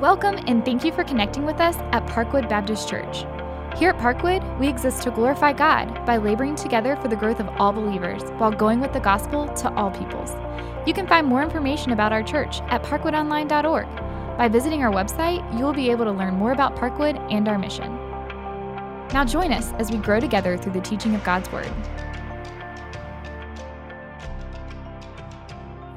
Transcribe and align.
Welcome 0.00 0.38
and 0.46 0.62
thank 0.62 0.84
you 0.84 0.92
for 0.92 1.04
connecting 1.04 1.46
with 1.46 1.58
us 1.58 1.74
at 1.90 2.06
Parkwood 2.06 2.50
Baptist 2.50 2.86
Church. 2.86 3.20
Here 3.78 3.88
at 3.88 3.98
Parkwood, 3.98 4.60
we 4.60 4.68
exist 4.68 5.00
to 5.04 5.10
glorify 5.10 5.54
God 5.54 6.04
by 6.04 6.18
laboring 6.18 6.54
together 6.54 6.96
for 6.96 7.08
the 7.08 7.16
growth 7.16 7.40
of 7.40 7.48
all 7.58 7.72
believers 7.72 8.22
while 8.36 8.50
going 8.50 8.78
with 8.78 8.92
the 8.92 9.00
gospel 9.00 9.48
to 9.54 9.72
all 9.72 9.90
peoples. 9.90 10.32
You 10.86 10.92
can 10.92 11.06
find 11.06 11.26
more 11.26 11.42
information 11.42 11.92
about 11.92 12.12
our 12.12 12.22
church 12.22 12.60
at 12.68 12.82
parkwoodonline.org. 12.82 13.86
By 14.36 14.48
visiting 14.48 14.82
our 14.82 14.92
website, 14.92 15.40
you 15.58 15.64
will 15.64 15.72
be 15.72 15.90
able 15.90 16.04
to 16.04 16.12
learn 16.12 16.34
more 16.34 16.52
about 16.52 16.76
Parkwood 16.76 17.16
and 17.32 17.48
our 17.48 17.56
mission. 17.56 17.96
Now 19.14 19.24
join 19.24 19.50
us 19.50 19.72
as 19.78 19.90
we 19.90 19.96
grow 19.96 20.20
together 20.20 20.58
through 20.58 20.72
the 20.72 20.82
teaching 20.82 21.14
of 21.14 21.24
God's 21.24 21.50
Word. 21.50 21.72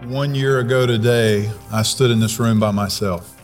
One 0.03 0.33
year 0.33 0.59
ago 0.59 0.85
today, 0.85 1.51
I 1.69 1.81
stood 1.81 2.11
in 2.11 2.21
this 2.21 2.39
room 2.39 2.61
by 2.61 2.71
myself. 2.71 3.38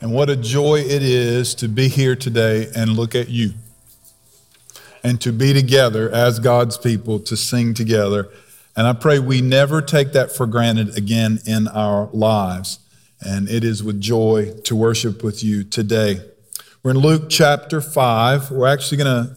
And 0.00 0.12
what 0.12 0.28
a 0.28 0.36
joy 0.36 0.80
it 0.80 1.02
is 1.02 1.54
to 1.56 1.68
be 1.68 1.88
here 1.88 2.14
today 2.14 2.68
and 2.76 2.90
look 2.90 3.14
at 3.14 3.30
you. 3.30 3.52
And 5.02 5.20
to 5.22 5.32
be 5.32 5.52
together 5.52 6.10
as 6.10 6.38
God's 6.38 6.76
people 6.76 7.18
to 7.20 7.36
sing 7.36 7.72
together. 7.72 8.28
And 8.76 8.86
I 8.86 8.92
pray 8.92 9.18
we 9.18 9.40
never 9.40 9.80
take 9.80 10.12
that 10.12 10.30
for 10.32 10.46
granted 10.46 10.98
again 10.98 11.40
in 11.46 11.66
our 11.68 12.10
lives. 12.12 12.80
And 13.22 13.48
it 13.48 13.64
is 13.64 13.82
with 13.82 14.00
joy 14.00 14.52
to 14.64 14.76
worship 14.76 15.22
with 15.22 15.42
you 15.42 15.64
today. 15.64 16.20
We're 16.82 16.90
in 16.90 16.98
Luke 16.98 17.30
chapter 17.30 17.80
5. 17.80 18.50
We're 18.50 18.66
actually 18.66 18.98
going 18.98 19.26
to 19.26 19.36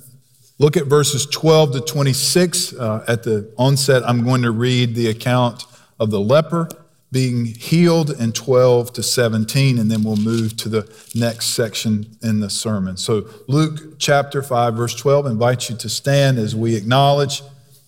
look 0.57 0.75
at 0.75 0.87
verses 0.87 1.25
12 1.27 1.73
to 1.73 1.81
26. 1.81 2.73
Uh, 2.73 3.05
at 3.07 3.23
the 3.23 3.53
onset, 3.57 4.03
I'm 4.05 4.25
going 4.25 4.41
to 4.41 4.51
read 4.51 4.95
the 4.95 5.07
account 5.07 5.65
of 5.99 6.11
the 6.11 6.19
leper 6.19 6.67
being 7.11 7.45
healed 7.45 8.11
in 8.11 8.31
12 8.31 8.93
to 8.93 9.03
17, 9.03 9.79
and 9.79 9.89
then 9.89 10.03
we'll 10.03 10.15
move 10.15 10.55
to 10.57 10.69
the 10.69 10.87
next 11.15 11.47
section 11.47 12.17
in 12.21 12.39
the 12.39 12.49
sermon. 12.49 12.97
So, 12.97 13.27
Luke 13.47 13.97
chapter 13.97 14.43
5, 14.43 14.75
verse 14.75 14.93
12 14.95 15.25
invites 15.25 15.69
you 15.69 15.75
to 15.77 15.89
stand 15.89 16.37
as 16.37 16.55
we 16.55 16.75
acknowledge, 16.75 17.41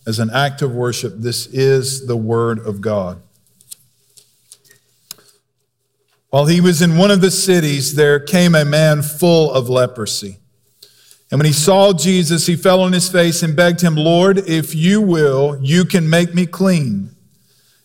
as 0.07 0.17
an 0.17 0.31
act 0.31 0.63
of 0.63 0.73
worship, 0.73 1.13
this 1.17 1.45
is 1.47 2.07
the 2.07 2.17
Word 2.17 2.59
of 2.59 2.81
God. 2.81 3.21
While 6.31 6.47
he 6.47 6.61
was 6.61 6.81
in 6.81 6.97
one 6.97 7.11
of 7.11 7.21
the 7.21 7.29
cities, 7.29 7.95
there 7.95 8.19
came 8.19 8.55
a 8.55 8.65
man 8.65 9.03
full 9.03 9.51
of 9.51 9.69
leprosy. 9.69 10.37
And 11.29 11.39
when 11.39 11.45
he 11.45 11.53
saw 11.53 11.93
Jesus, 11.93 12.47
he 12.47 12.55
fell 12.55 12.81
on 12.81 12.93
his 12.93 13.09
face 13.09 13.43
and 13.43 13.55
begged 13.55 13.81
him, 13.81 13.95
Lord, 13.95 14.37
if 14.37 14.73
you 14.73 15.01
will, 15.01 15.59
you 15.61 15.85
can 15.85 16.09
make 16.09 16.33
me 16.33 16.45
clean. 16.45 17.15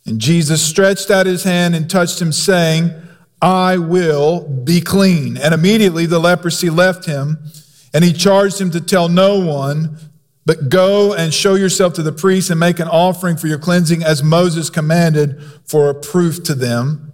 And 0.07 0.21
Jesus 0.21 0.63
stretched 0.63 1.11
out 1.11 1.27
his 1.27 1.43
hand 1.43 1.75
and 1.75 1.91
touched 1.91 2.23
him, 2.23 2.31
saying, 2.31 2.93
I 3.43 3.77
will 3.77 4.49
be 4.49 4.81
clean. 4.81 5.37
And 5.37 5.53
immediately 5.53 6.07
the 6.07 6.21
leprosy 6.21 6.71
left 6.71 7.07
him, 7.07 7.39
and 7.93 8.05
he 8.05 8.13
charged 8.13 8.61
him 8.61 8.71
to 8.71 8.81
tell 8.81 9.09
no 9.09 9.39
one, 9.41 9.99
but 10.47 10.69
go 10.69 11.13
and 11.13 11.35
show 11.35 11.57
yourself 11.57 11.95
to 11.95 12.03
the 12.03 12.13
priest 12.13 12.51
and 12.51 12.61
make 12.61 12.79
an 12.79 12.87
offering 12.87 13.37
for 13.37 13.49
your 13.49 13.59
cleansing 13.59 14.05
as 14.05 14.23
Moses 14.23 14.71
commanded 14.71 15.43
for 15.65 15.91
a 15.91 15.95
proof 15.95 16.45
to 16.45 16.55
them. 16.55 17.13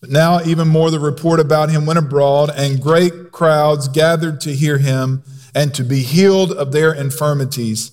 But 0.00 0.08
now, 0.08 0.42
even 0.42 0.66
more, 0.66 0.90
the 0.90 0.98
report 0.98 1.40
about 1.40 1.70
him 1.70 1.84
went 1.84 1.98
abroad, 1.98 2.50
and 2.56 2.80
great 2.80 3.32
crowds 3.32 3.86
gathered 3.86 4.40
to 4.42 4.54
hear 4.54 4.78
him 4.78 5.22
and 5.54 5.74
to 5.74 5.84
be 5.84 6.00
healed 6.00 6.52
of 6.52 6.72
their 6.72 6.94
infirmities. 6.94 7.92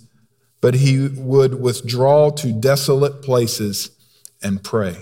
But 0.62 0.75
he 0.75 1.09
would 1.09 1.59
withdraw 1.59 2.30
to 2.31 2.53
desolate 2.53 3.22
places 3.22 3.97
and 4.41 4.63
pray. 4.63 4.95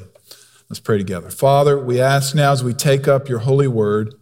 Let's 0.69 0.79
pray 0.79 0.97
together. 0.97 1.29
Father, 1.29 1.77
we 1.77 2.01
ask 2.01 2.33
now 2.35 2.51
as 2.51 2.63
we 2.63 2.73
take 2.73 3.07
up 3.07 3.29
your 3.29 3.39
holy 3.39 3.67
word 3.67 4.15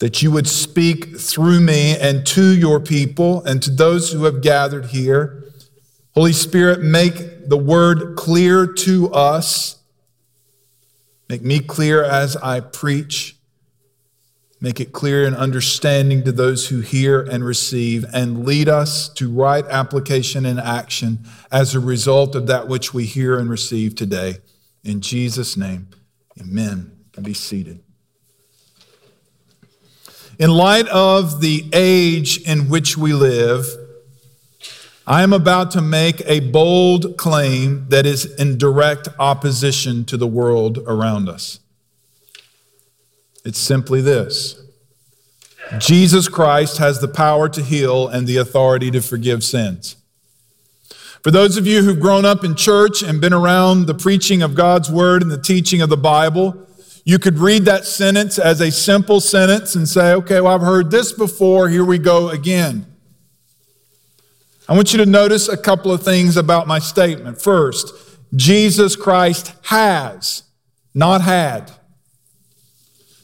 that 0.00 0.22
you 0.22 0.30
would 0.30 0.48
speak 0.48 1.18
through 1.18 1.60
me 1.60 1.96
and 1.96 2.26
to 2.26 2.42
your 2.42 2.80
people 2.80 3.44
and 3.44 3.62
to 3.62 3.70
those 3.70 4.12
who 4.12 4.24
have 4.24 4.42
gathered 4.42 4.86
here. 4.86 5.44
Holy 6.14 6.32
Spirit, 6.32 6.80
make 6.80 7.48
the 7.48 7.56
word 7.56 8.16
clear 8.16 8.66
to 8.66 9.12
us. 9.12 9.76
Make 11.28 11.42
me 11.42 11.60
clear 11.60 12.02
as 12.02 12.36
I 12.36 12.60
preach. 12.60 13.36
Make 14.62 14.78
it 14.78 14.92
clear 14.92 15.26
and 15.26 15.34
understanding 15.34 16.22
to 16.24 16.32
those 16.32 16.68
who 16.68 16.80
hear 16.80 17.22
and 17.22 17.42
receive, 17.44 18.04
and 18.12 18.44
lead 18.44 18.68
us 18.68 19.08
to 19.14 19.32
right 19.32 19.64
application 19.66 20.44
and 20.44 20.60
action 20.60 21.20
as 21.50 21.74
a 21.74 21.80
result 21.80 22.34
of 22.34 22.46
that 22.48 22.68
which 22.68 22.92
we 22.92 23.06
hear 23.06 23.38
and 23.38 23.48
receive 23.48 23.94
today. 23.94 24.36
In 24.84 25.00
Jesus' 25.00 25.56
name, 25.56 25.88
amen. 26.38 26.92
And 27.16 27.24
be 27.24 27.34
seated. 27.34 27.80
In 30.38 30.50
light 30.50 30.88
of 30.88 31.40
the 31.40 31.64
age 31.72 32.40
in 32.42 32.68
which 32.68 32.96
we 32.96 33.12
live, 33.12 33.66
I 35.06 35.22
am 35.22 35.32
about 35.32 35.70
to 35.72 35.80
make 35.80 36.22
a 36.24 36.40
bold 36.40 37.16
claim 37.16 37.86
that 37.88 38.06
is 38.06 38.26
in 38.34 38.58
direct 38.58 39.08
opposition 39.18 40.04
to 40.04 40.16
the 40.16 40.26
world 40.26 40.78
around 40.86 41.28
us. 41.28 41.60
It's 43.44 43.58
simply 43.58 44.00
this 44.00 44.60
Jesus 45.78 46.28
Christ 46.28 46.78
has 46.78 47.00
the 47.00 47.08
power 47.08 47.48
to 47.48 47.62
heal 47.62 48.08
and 48.08 48.26
the 48.26 48.36
authority 48.38 48.90
to 48.90 49.00
forgive 49.00 49.44
sins. 49.44 49.96
For 51.22 51.30
those 51.30 51.56
of 51.56 51.66
you 51.66 51.82
who've 51.82 52.00
grown 52.00 52.24
up 52.24 52.44
in 52.44 52.54
church 52.54 53.02
and 53.02 53.20
been 53.20 53.34
around 53.34 53.86
the 53.86 53.94
preaching 53.94 54.42
of 54.42 54.54
God's 54.54 54.90
word 54.90 55.22
and 55.22 55.30
the 55.30 55.40
teaching 55.40 55.82
of 55.82 55.90
the 55.90 55.96
Bible, 55.96 56.66
you 57.04 57.18
could 57.18 57.38
read 57.38 57.66
that 57.66 57.84
sentence 57.84 58.38
as 58.38 58.60
a 58.60 58.70
simple 58.70 59.20
sentence 59.20 59.74
and 59.74 59.88
say, 59.88 60.14
okay, 60.14 60.40
well, 60.40 60.54
I've 60.54 60.60
heard 60.62 60.90
this 60.90 61.12
before, 61.12 61.68
here 61.68 61.84
we 61.84 61.98
go 61.98 62.30
again. 62.30 62.86
I 64.68 64.74
want 64.74 64.92
you 64.92 64.98
to 64.98 65.06
notice 65.06 65.48
a 65.48 65.56
couple 65.56 65.92
of 65.92 66.02
things 66.02 66.36
about 66.36 66.66
my 66.66 66.78
statement. 66.78 67.40
First, 67.40 67.92
Jesus 68.34 68.96
Christ 68.96 69.52
has, 69.64 70.44
not 70.94 71.20
had. 71.20 71.70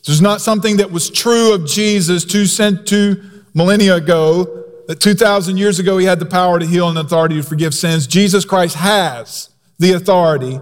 This 0.07 0.15
is 0.15 0.23
not 0.23 0.41
something 0.41 0.77
that 0.77 0.91
was 0.91 1.11
true 1.11 1.53
of 1.53 1.67
Jesus 1.67 2.25
two, 2.25 2.47
two 2.47 3.43
millennia 3.55 3.97
ago, 3.97 4.65
that 4.87 5.01
2,000 5.01 5.57
years 5.57 5.81
ago 5.81 5.99
he 5.99 6.07
had 6.07 6.21
the 6.21 6.27
power 6.27 6.61
to 6.61 6.67
heal 6.67 6.89
and 6.89 6.97
the 6.97 7.01
authority 7.01 7.35
to 7.37 7.43
forgive 7.43 7.75
sins. 7.75 8.07
Jesus 8.07 8.45
Christ 8.45 8.77
has 8.77 9.51
the 9.79 9.93
authority, 9.93 10.61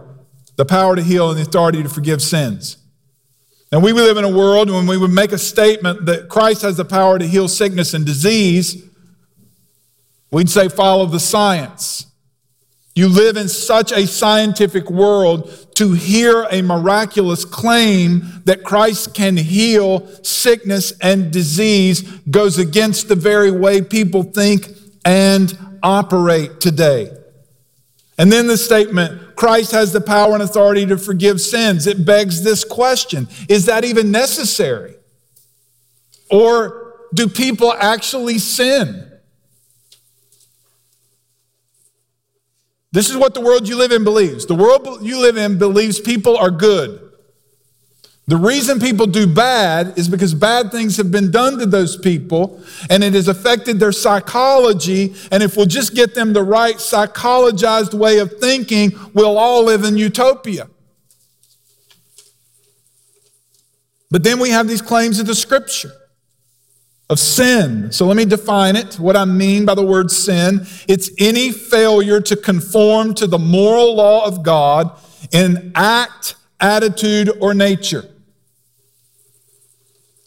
the 0.57 0.65
power 0.65 0.97
to 0.97 1.03
heal 1.03 1.29
and 1.29 1.39
the 1.39 1.43
authority 1.43 1.83
to 1.83 1.89
forgive 1.91 2.23
sins. 2.23 2.79
And 3.71 3.83
we 3.83 3.93
live 3.93 4.17
in 4.17 4.25
a 4.25 4.31
world 4.31 4.71
when 4.71 4.87
we 4.87 4.97
would 4.97 5.11
make 5.11 5.33
a 5.33 5.39
statement 5.39 6.07
that 6.07 6.29
Christ 6.29 6.63
has 6.63 6.79
the 6.79 6.85
power 6.85 7.19
to 7.19 7.27
heal 7.27 7.49
sickness 7.49 7.93
and 7.93 8.07
disease, 8.07 8.83
We'd 10.35 10.51
say 10.51 10.69
follow 10.69 11.07
the 11.07 11.21
science. 11.21 12.09
You 12.95 13.09
live 13.09 13.37
in 13.37 13.49
such 13.49 13.91
a 13.91 14.07
scientific 14.07 14.89
world 14.89 15.51
to 15.75 15.93
hear 15.93 16.47
a 16.51 16.63
miraculous 16.63 17.45
claim 17.45 18.43
that 18.45 18.63
Christ 18.63 19.15
can 19.15 19.37
heal 19.37 20.07
sickness 20.23 20.93
and 21.01 21.33
disease 21.33 22.03
goes 22.31 22.59
against 22.59 23.09
the 23.09 23.17
very 23.17 23.51
way 23.51 23.83
people 23.83 24.23
think 24.23 24.69
and 25.05 25.59
operate 25.83 26.61
today. 26.61 27.11
And 28.17 28.31
then 28.31 28.47
the 28.47 28.57
statement, 28.57 29.35
Christ 29.35 29.73
has 29.73 29.93
the 29.93 30.01
power 30.01 30.35
and 30.35 30.43
authority 30.43 30.87
to 30.87 30.97
forgive 30.97 31.41
sins. 31.41 31.89
It 31.89 32.07
begs 32.07 32.43
this 32.45 32.65
question 32.65 33.27
Is 33.49 33.67
that 33.67 33.85
even 33.85 34.13
necessary? 34.13 34.95
Or 36.31 36.95
do 37.13 37.29
people 37.29 37.73
actually 37.73 38.39
sin? 38.39 39.11
This 42.95 43.11
is 43.11 43.17
what 43.17 43.35
the 43.35 43.41
world 43.41 43.67
you 43.67 43.75
live 43.75 43.91
in 43.91 44.05
believes. 44.05 44.47
The 44.47 44.55
world 44.55 45.01
you 45.03 45.21
live 45.21 45.37
in 45.37 45.59
believes 45.59 45.99
people 45.99 46.37
are 46.37 46.53
good. 46.53 47.01
The 48.29 48.37
reason 48.37 48.79
people 48.79 49.09
do 49.09 49.27
bad 49.27 49.99
is 49.99 50.09
because 50.09 50.33
bad 50.33 50.71
things 50.71 50.97
have 50.99 51.11
been 51.11 51.33
done 51.33 51.59
to 51.59 51.67
those 51.67 51.97
people 51.97 52.63
and 52.89 53.03
it 53.03 53.15
has 53.15 53.27
affected 53.27 53.81
their 53.81 53.91
psychology. 53.91 55.13
And 55.33 55.43
if 55.43 55.57
we'll 55.57 55.67
just 55.67 55.97
get 55.97 56.15
them 56.15 56.35
the 56.35 56.45
right 56.45 56.77
psychologized 56.77 57.95
way 57.95 58.21
of 58.21 58.39
thinking, 58.39 58.93
we'll 59.13 59.39
all 59.39 59.65
live 59.65 59.83
in 59.83 59.97
utopia. 59.97 60.69
But 64.09 64.23
then 64.23 64.39
we 64.39 64.51
have 64.51 64.69
these 64.69 64.83
claims 64.83 65.19
of 65.19 65.27
the 65.27 65.35
scripture 65.35 65.91
of 67.11 67.19
sin. 67.19 67.93
So 67.93 68.07
let 68.07 68.17
me 68.17 68.25
define 68.25 68.77
it. 68.77 68.95
What 68.95 69.17
I 69.17 69.25
mean 69.25 69.65
by 69.65 69.75
the 69.75 69.85
word 69.85 70.11
sin, 70.11 70.67
it's 70.89 71.11
any 71.19 71.53
failure 71.53 72.21
to 72.21 72.37
conform 72.37 73.15
to 73.15 73.27
the 73.27 73.39
moral 73.39 73.95
law 73.95 74.25
of 74.25 74.43
God 74.43 74.99
in 75.33 75.73
act, 75.75 76.37
attitude, 76.61 77.31
or 77.41 77.53
nature. 77.53 78.05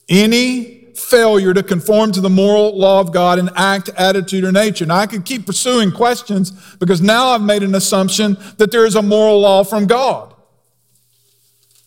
Any 0.07 0.77
failure 0.95 1.53
to 1.53 1.63
conform 1.63 2.11
to 2.11 2.21
the 2.21 2.29
moral 2.29 2.77
law 2.77 2.99
of 2.99 3.11
God 3.11 3.39
in 3.39 3.49
act, 3.55 3.89
attitude, 3.97 4.43
or 4.43 4.51
nature. 4.51 4.85
Now, 4.85 4.97
I 4.97 5.07
could 5.07 5.25
keep 5.25 5.45
pursuing 5.45 5.91
questions 5.91 6.51
because 6.77 7.01
now 7.01 7.27
I've 7.27 7.41
made 7.41 7.63
an 7.63 7.75
assumption 7.75 8.37
that 8.57 8.71
there 8.71 8.85
is 8.85 8.95
a 8.95 9.01
moral 9.01 9.39
law 9.39 9.63
from 9.63 9.85
God, 9.85 10.33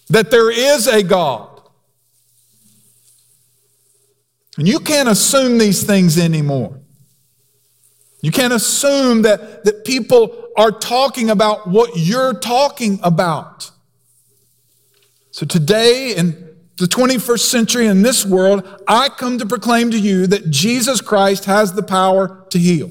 that 0.09 0.31
there 0.31 0.51
is 0.51 0.87
a 0.87 1.03
God 1.03 1.50
And 4.58 4.67
you 4.67 4.81
can't 4.81 5.08
assume 5.08 5.58
these 5.58 5.82
things 5.82 6.19
anymore. 6.19 6.81
You 8.23 8.31
can't 8.31 8.52
assume 8.52 9.23
that, 9.23 9.64
that 9.64 9.85
people 9.85 10.49
are 10.56 10.70
talking 10.70 11.31
about 11.31 11.69
what 11.69 11.93
you're 11.94 12.35
talking 12.35 13.00
about. 13.02 13.70
So 15.31 15.47
today, 15.47 16.14
in 16.14 16.56
the 16.76 16.87
21st 16.87 17.41
century, 17.41 17.87
in 17.87 18.02
this 18.02 18.26
world, 18.26 18.82
I 18.87 19.08
come 19.08 19.38
to 19.38 19.47
proclaim 19.47 19.91
to 19.93 19.99
you 19.99 20.26
that 20.26 20.50
Jesus 20.50 21.00
Christ 21.00 21.44
has 21.44 21.73
the 21.73 21.82
power 21.82 22.44
to 22.50 22.58
heal. 22.58 22.91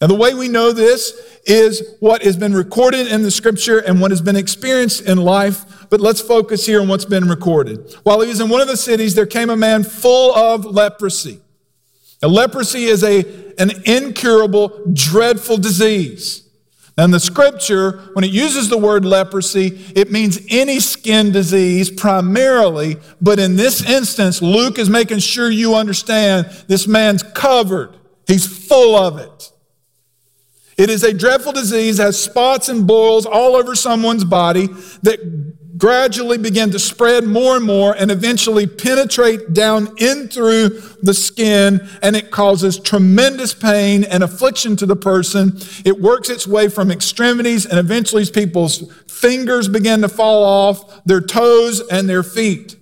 And 0.00 0.10
the 0.10 0.14
way 0.14 0.34
we 0.34 0.48
know 0.48 0.72
this 0.72 1.12
is 1.44 1.96
what 1.98 2.22
has 2.22 2.36
been 2.36 2.54
recorded 2.54 3.08
in 3.08 3.22
the 3.22 3.30
scripture 3.30 3.78
and 3.78 4.00
what 4.00 4.12
has 4.12 4.20
been 4.20 4.36
experienced 4.36 5.02
in 5.02 5.18
life. 5.18 5.77
But 5.90 6.00
let's 6.00 6.20
focus 6.20 6.66
here 6.66 6.80
on 6.80 6.88
what's 6.88 7.04
been 7.04 7.28
recorded. 7.28 7.94
While 8.02 8.20
he 8.20 8.28
was 8.28 8.40
in 8.40 8.48
one 8.48 8.60
of 8.60 8.68
the 8.68 8.76
cities, 8.76 9.14
there 9.14 9.26
came 9.26 9.50
a 9.50 9.56
man 9.56 9.84
full 9.84 10.34
of 10.34 10.64
leprosy. 10.64 11.40
Now, 12.22 12.28
leprosy 12.28 12.84
is 12.84 13.04
a, 13.04 13.24
an 13.58 13.70
incurable, 13.84 14.82
dreadful 14.92 15.56
disease. 15.58 16.48
And 16.98 17.14
the 17.14 17.20
scripture, 17.20 18.10
when 18.14 18.24
it 18.24 18.32
uses 18.32 18.68
the 18.68 18.76
word 18.76 19.04
leprosy, 19.04 19.80
it 19.94 20.10
means 20.10 20.40
any 20.50 20.80
skin 20.80 21.30
disease 21.30 21.92
primarily, 21.92 22.96
but 23.20 23.38
in 23.38 23.54
this 23.54 23.88
instance, 23.88 24.42
Luke 24.42 24.80
is 24.80 24.90
making 24.90 25.20
sure 25.20 25.48
you 25.48 25.76
understand 25.76 26.46
this 26.66 26.88
man's 26.88 27.22
covered. 27.22 27.96
He's 28.26 28.46
full 28.66 28.96
of 28.96 29.18
it. 29.18 29.52
It 30.76 30.90
is 30.90 31.04
a 31.04 31.12
dreadful 31.12 31.52
disease, 31.52 31.98
has 31.98 32.20
spots 32.20 32.68
and 32.68 32.84
boils 32.84 33.26
all 33.26 33.54
over 33.54 33.76
someone's 33.76 34.24
body 34.24 34.66
that 35.02 35.37
gradually 35.78 36.36
begin 36.36 36.70
to 36.72 36.78
spread 36.78 37.24
more 37.24 37.56
and 37.56 37.64
more 37.64 37.94
and 37.96 38.10
eventually 38.10 38.66
penetrate 38.66 39.54
down 39.54 39.94
in 39.98 40.28
through 40.28 40.68
the 41.02 41.14
skin 41.14 41.88
and 42.02 42.16
it 42.16 42.30
causes 42.30 42.78
tremendous 42.78 43.54
pain 43.54 44.04
and 44.04 44.22
affliction 44.24 44.76
to 44.76 44.86
the 44.86 44.96
person. 44.96 45.56
It 45.84 46.00
works 46.00 46.28
its 46.28 46.46
way 46.46 46.68
from 46.68 46.90
extremities 46.90 47.64
and 47.64 47.78
eventually 47.78 48.26
people's 48.26 48.92
fingers 49.04 49.68
begin 49.68 50.02
to 50.02 50.08
fall 50.08 50.44
off, 50.44 51.04
their 51.04 51.20
toes 51.20 51.80
and 51.88 52.08
their 52.08 52.22
feet. 52.22 52.76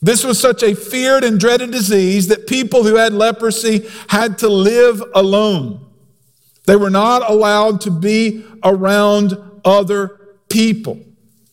This 0.00 0.24
was 0.24 0.40
such 0.40 0.64
a 0.64 0.74
feared 0.74 1.22
and 1.22 1.38
dreaded 1.38 1.70
disease 1.70 2.26
that 2.26 2.48
people 2.48 2.82
who 2.82 2.96
had 2.96 3.12
leprosy 3.12 3.88
had 4.08 4.38
to 4.38 4.48
live 4.48 5.00
alone. 5.14 5.86
They 6.66 6.74
were 6.74 6.90
not 6.90 7.28
allowed 7.30 7.82
to 7.82 7.92
be 7.92 8.44
around 8.64 9.38
other 9.64 10.36
people. 10.48 10.98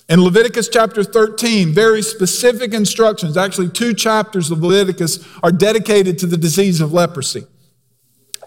In 0.10 0.24
Leviticus 0.24 0.68
chapter 0.70 1.04
13, 1.04 1.72
very 1.72 2.02
specific 2.02 2.74
instructions, 2.74 3.38
actually, 3.38 3.70
two 3.70 3.94
chapters 3.94 4.50
of 4.50 4.64
Leviticus 4.64 5.24
are 5.44 5.52
dedicated 5.52 6.18
to 6.18 6.26
the 6.26 6.36
disease 6.36 6.82
of 6.82 6.92
leprosy. 6.92 7.46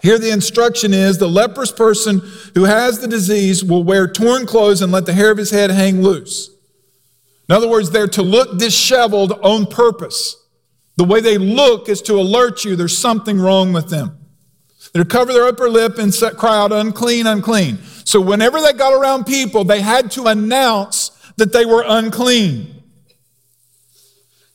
Here, 0.01 0.19
the 0.19 0.31
instruction 0.31 0.93
is 0.93 1.17
the 1.17 1.29
leprous 1.29 1.71
person 1.71 2.21
who 2.53 2.65
has 2.65 2.99
the 2.99 3.07
disease 3.07 3.63
will 3.63 3.85
wear 3.85 4.09
torn 4.09 4.45
clothes 4.45 4.81
and 4.81 4.91
let 4.91 5.05
the 5.05 5.13
hair 5.13 5.31
of 5.31 5.37
his 5.37 5.51
head 5.51 5.71
hang 5.71 6.01
loose. 6.01 6.49
In 7.47 7.55
other 7.55 7.69
words, 7.69 7.91
they're 7.91 8.07
to 8.09 8.21
look 8.21 8.59
disheveled 8.59 9.31
on 9.41 9.65
purpose. 9.65 10.35
The 10.97 11.05
way 11.05 11.21
they 11.21 11.37
look 11.37 11.87
is 11.87 12.01
to 12.03 12.19
alert 12.19 12.65
you 12.65 12.75
there's 12.75 12.97
something 12.97 13.39
wrong 13.39 13.71
with 13.71 13.87
them. 13.87 14.17
They're 14.91 15.05
to 15.05 15.09
cover 15.09 15.31
their 15.31 15.47
upper 15.47 15.69
lip 15.69 15.97
and 15.97 16.13
cry 16.37 16.57
out, 16.57 16.73
unclean, 16.73 17.25
unclean. 17.25 17.79
So, 18.03 18.19
whenever 18.19 18.61
they 18.61 18.73
got 18.73 18.93
around 18.93 19.23
people, 19.23 19.63
they 19.63 19.79
had 19.79 20.11
to 20.11 20.25
announce 20.25 21.02
that 21.43 21.51
they 21.51 21.65
were 21.65 21.83
unclean. 21.85 22.73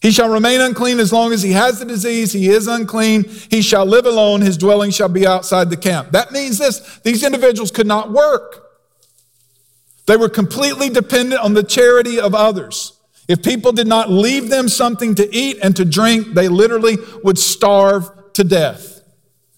He 0.00 0.11
shall 0.11 0.31
remain 0.31 0.62
unclean 0.62 1.00
as 1.00 1.12
long 1.12 1.35
as 1.35 1.43
he 1.43 1.52
has 1.52 1.81
the 1.81 1.85
disease. 1.85 2.32
He 2.32 2.49
is 2.49 2.67
unclean. 2.67 3.25
He 3.50 3.61
shall 3.61 3.85
live 3.85 4.06
alone. 4.06 4.40
His 4.40 4.56
dwelling 4.56 4.90
shall 4.90 5.11
be 5.11 5.26
outside 5.26 5.69
the 5.69 5.76
camp. 5.76 6.12
That 6.12 6.32
means 6.32 6.56
this 6.56 6.99
these 7.00 7.23
individuals 7.23 7.70
could 7.70 7.87
not 7.87 8.11
work. 8.11 8.64
They 10.06 10.17
were 10.17 10.31
completely 10.31 10.88
dependent 10.88 11.43
on 11.43 11.52
the 11.52 11.62
charity 11.62 12.19
of 12.19 12.35
others. 12.35 12.99
If 13.29 13.43
people 13.43 13.73
did 13.73 13.87
not 13.87 14.08
leave 14.08 14.49
them 14.49 14.70
something 14.70 15.14
to 15.17 15.37
eat 15.37 15.58
and 15.62 15.76
to 15.76 15.84
drink, 15.84 16.29
they 16.32 16.49
literally 16.49 16.96
would 17.23 17.38
starve 17.38 18.11
to 18.32 18.44
death. 18.44 19.02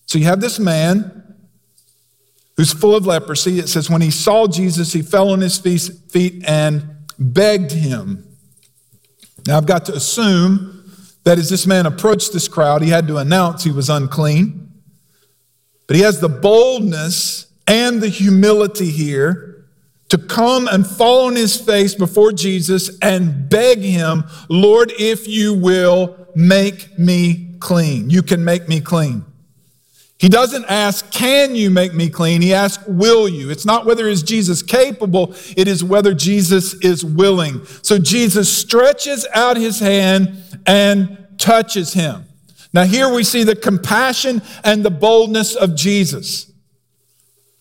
So 0.07 0.19
you 0.19 0.25
have 0.25 0.41
this 0.41 0.59
man 0.59 1.37
who's 2.57 2.73
full 2.73 2.97
of 2.97 3.07
leprosy. 3.07 3.61
It 3.61 3.69
says, 3.69 3.89
when 3.89 4.01
he 4.01 4.11
saw 4.11 4.49
Jesus, 4.49 4.93
he 4.93 5.03
fell 5.03 5.31
on 5.31 5.41
his 5.41 5.59
feet 5.59 6.43
and 6.45 6.97
begged 7.21 7.73
him. 7.73 8.27
Now, 9.47 9.59
I've 9.59 9.67
got 9.67 9.85
to 9.87 9.95
assume 9.95 10.93
that 11.25 11.39
as 11.39 11.51
this 11.51 11.67
man 11.67 11.87
approached 11.87 12.33
this 12.33 12.49
crowd, 12.49 12.83
he 12.83 12.89
had 12.89 13.07
to 13.09 13.19
announce 13.19 13.63
he 13.63 13.71
was 13.71 13.91
unclean. 13.91 14.73
But 15.87 15.97
he 15.97 16.03
has 16.03 16.21
the 16.21 16.29
boldness 16.29 17.47
and 17.67 18.01
the 18.01 18.09
humility 18.09 18.91
here 18.91 19.67
to 20.09 20.19
come 20.19 20.67
and 20.67 20.87
fall 20.87 21.27
on 21.27 21.37
his 21.37 21.57
face 21.57 21.95
before 21.95 22.33
Jesus 22.33 22.99
and 23.01 23.49
beg 23.49 23.79
him, 23.79 24.25
Lord, 24.49 24.93
if 24.99 25.29
you 25.29 25.55
will, 25.55 26.17
make 26.35 26.99
me 26.99 27.55
clean. 27.61 28.11
You 28.11 28.23
can 28.23 28.45
make 28.45 28.69
me 28.69 28.81
clean. 28.81 29.25
He 30.21 30.29
doesn't 30.29 30.67
ask, 30.67 31.11
Can 31.11 31.57
you 31.57 31.71
make 31.71 31.95
me 31.95 32.11
clean? 32.11 32.43
He 32.43 32.53
asks, 32.53 32.85
Will 32.87 33.27
you? 33.27 33.49
It's 33.49 33.65
not 33.65 33.87
whether 33.87 34.07
is 34.07 34.23
Jesus 34.23 34.63
capable, 34.63 35.35
it 35.57 35.67
is 35.67 35.83
whether 35.83 36.13
Jesus 36.13 36.75
is 36.75 37.03
willing. 37.03 37.65
So 37.81 37.99
Jesus 37.99 38.55
stretches 38.55 39.27
out 39.35 39.57
his 39.57 39.81
hand 39.81 40.37
and 40.67 41.27
touches 41.39 41.95
him. 41.95 42.27
Now, 42.75 42.85
here 42.85 43.09
we 43.09 43.25
see 43.25 43.45
the 43.45 43.57
compassion 43.57 44.43
and 44.63 44.85
the 44.85 44.91
boldness 44.91 45.57
of 45.57 45.75
Jesus. 45.75 46.53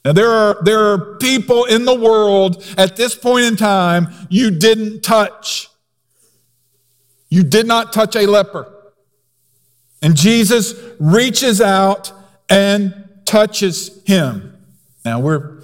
Now, 0.03 0.12
there 0.12 0.29
are, 0.29 0.57
there 0.62 0.79
are 0.79 1.15
people 1.15 1.63
in 1.63 1.85
the 1.85 1.95
world 1.95 2.62
at 2.77 2.97
this 2.97 3.15
point 3.15 3.45
in 3.45 3.55
time 3.55 4.09
you 4.29 4.51
didn't 4.51 5.01
touch. 5.01 5.69
You 7.29 7.44
did 7.44 7.67
not 7.67 7.94
touch 7.94 8.17
a 8.17 8.27
leper. 8.27 8.69
And 10.01 10.17
Jesus 10.17 10.75
reaches 11.00 11.62
out 11.62 12.12
and 12.50 13.07
touches 13.25 14.04
him. 14.06 14.57
Now 15.06 15.19
we're 15.19 15.60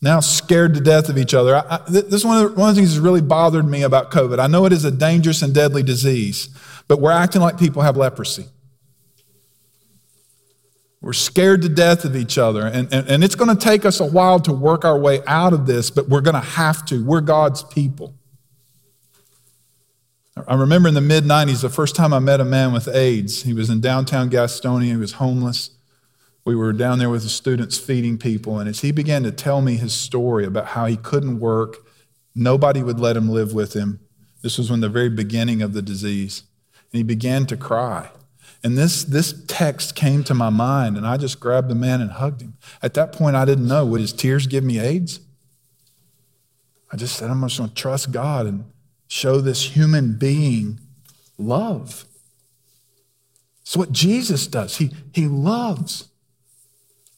now 0.00 0.20
scared 0.20 0.74
to 0.74 0.80
death 0.80 1.08
of 1.08 1.18
each 1.18 1.34
other. 1.34 1.56
I, 1.56 1.82
this 1.88 2.06
is 2.06 2.24
one 2.24 2.42
of, 2.42 2.50
the, 2.50 2.58
one 2.58 2.70
of 2.70 2.74
the 2.74 2.80
things 2.80 2.94
that's 2.94 3.02
really 3.02 3.20
bothered 3.20 3.66
me 3.66 3.82
about 3.82 4.10
COVID. 4.10 4.38
I 4.38 4.46
know 4.46 4.64
it 4.64 4.72
is 4.72 4.84
a 4.84 4.90
dangerous 4.90 5.42
and 5.42 5.54
deadly 5.54 5.82
disease, 5.82 6.48
but 6.88 7.00
we're 7.00 7.10
acting 7.10 7.42
like 7.42 7.58
people 7.58 7.82
have 7.82 7.96
leprosy. 7.96 8.46
We're 11.02 11.12
scared 11.12 11.62
to 11.62 11.68
death 11.68 12.04
of 12.04 12.14
each 12.14 12.38
other. 12.38 12.66
And, 12.66 12.92
and, 12.92 13.08
and 13.08 13.24
it's 13.24 13.34
going 13.34 13.54
to 13.54 13.62
take 13.62 13.84
us 13.84 14.00
a 14.00 14.06
while 14.06 14.38
to 14.40 14.52
work 14.52 14.84
our 14.84 14.98
way 14.98 15.20
out 15.26 15.52
of 15.52 15.66
this, 15.66 15.90
but 15.90 16.08
we're 16.08 16.20
going 16.20 16.34
to 16.34 16.40
have 16.40 16.84
to. 16.86 17.02
We're 17.04 17.22
God's 17.22 17.62
people. 17.62 18.14
I 20.46 20.54
remember 20.54 20.88
in 20.88 20.94
the 20.94 21.00
mid 21.00 21.24
90s, 21.24 21.62
the 21.62 21.68
first 21.68 21.96
time 21.96 22.14
I 22.14 22.18
met 22.18 22.40
a 22.40 22.44
man 22.44 22.72
with 22.72 22.88
AIDS. 22.88 23.42
He 23.42 23.52
was 23.52 23.68
in 23.68 23.80
downtown 23.80 24.30
Gastonia, 24.30 24.84
he 24.84 24.96
was 24.96 25.12
homeless 25.14 25.70
we 26.44 26.54
were 26.54 26.72
down 26.72 26.98
there 26.98 27.10
with 27.10 27.22
the 27.22 27.28
students 27.28 27.78
feeding 27.78 28.18
people. 28.18 28.58
And 28.58 28.68
as 28.68 28.80
he 28.80 28.92
began 28.92 29.22
to 29.24 29.32
tell 29.32 29.60
me 29.60 29.76
his 29.76 29.92
story 29.92 30.44
about 30.44 30.68
how 30.68 30.86
he 30.86 30.96
couldn't 30.96 31.40
work, 31.40 31.86
nobody 32.34 32.82
would 32.82 32.98
let 32.98 33.16
him 33.16 33.28
live 33.28 33.52
with 33.52 33.74
him. 33.74 34.00
This 34.42 34.56
was 34.56 34.70
when 34.70 34.80
the 34.80 34.88
very 34.88 35.10
beginning 35.10 35.60
of 35.62 35.74
the 35.74 35.82
disease. 35.82 36.44
And 36.92 36.98
he 36.98 37.02
began 37.02 37.46
to 37.46 37.56
cry. 37.56 38.10
And 38.62 38.76
this, 38.76 39.04
this 39.04 39.44
text 39.46 39.94
came 39.94 40.22
to 40.24 40.34
my 40.34 40.50
mind, 40.50 40.96
and 40.96 41.06
I 41.06 41.16
just 41.16 41.40
grabbed 41.40 41.70
the 41.70 41.74
man 41.74 42.00
and 42.00 42.10
hugged 42.10 42.42
him. 42.42 42.54
At 42.82 42.94
that 42.94 43.12
point, 43.12 43.36
I 43.36 43.44
didn't 43.44 43.66
know 43.66 43.86
would 43.86 44.00
his 44.00 44.12
tears 44.12 44.46
give 44.46 44.64
me 44.64 44.78
AIDS? 44.78 45.20
I 46.92 46.96
just 46.96 47.16
said, 47.16 47.30
I'm 47.30 47.40
just 47.42 47.58
going 47.58 47.70
to 47.70 47.74
trust 47.74 48.12
God 48.12 48.46
and 48.46 48.64
show 49.08 49.40
this 49.40 49.76
human 49.76 50.18
being 50.18 50.80
love. 51.38 52.04
It's 53.62 53.76
what 53.76 53.92
Jesus 53.92 54.46
does. 54.46 54.76
He, 54.76 54.90
he 55.14 55.26
loves. 55.26 56.09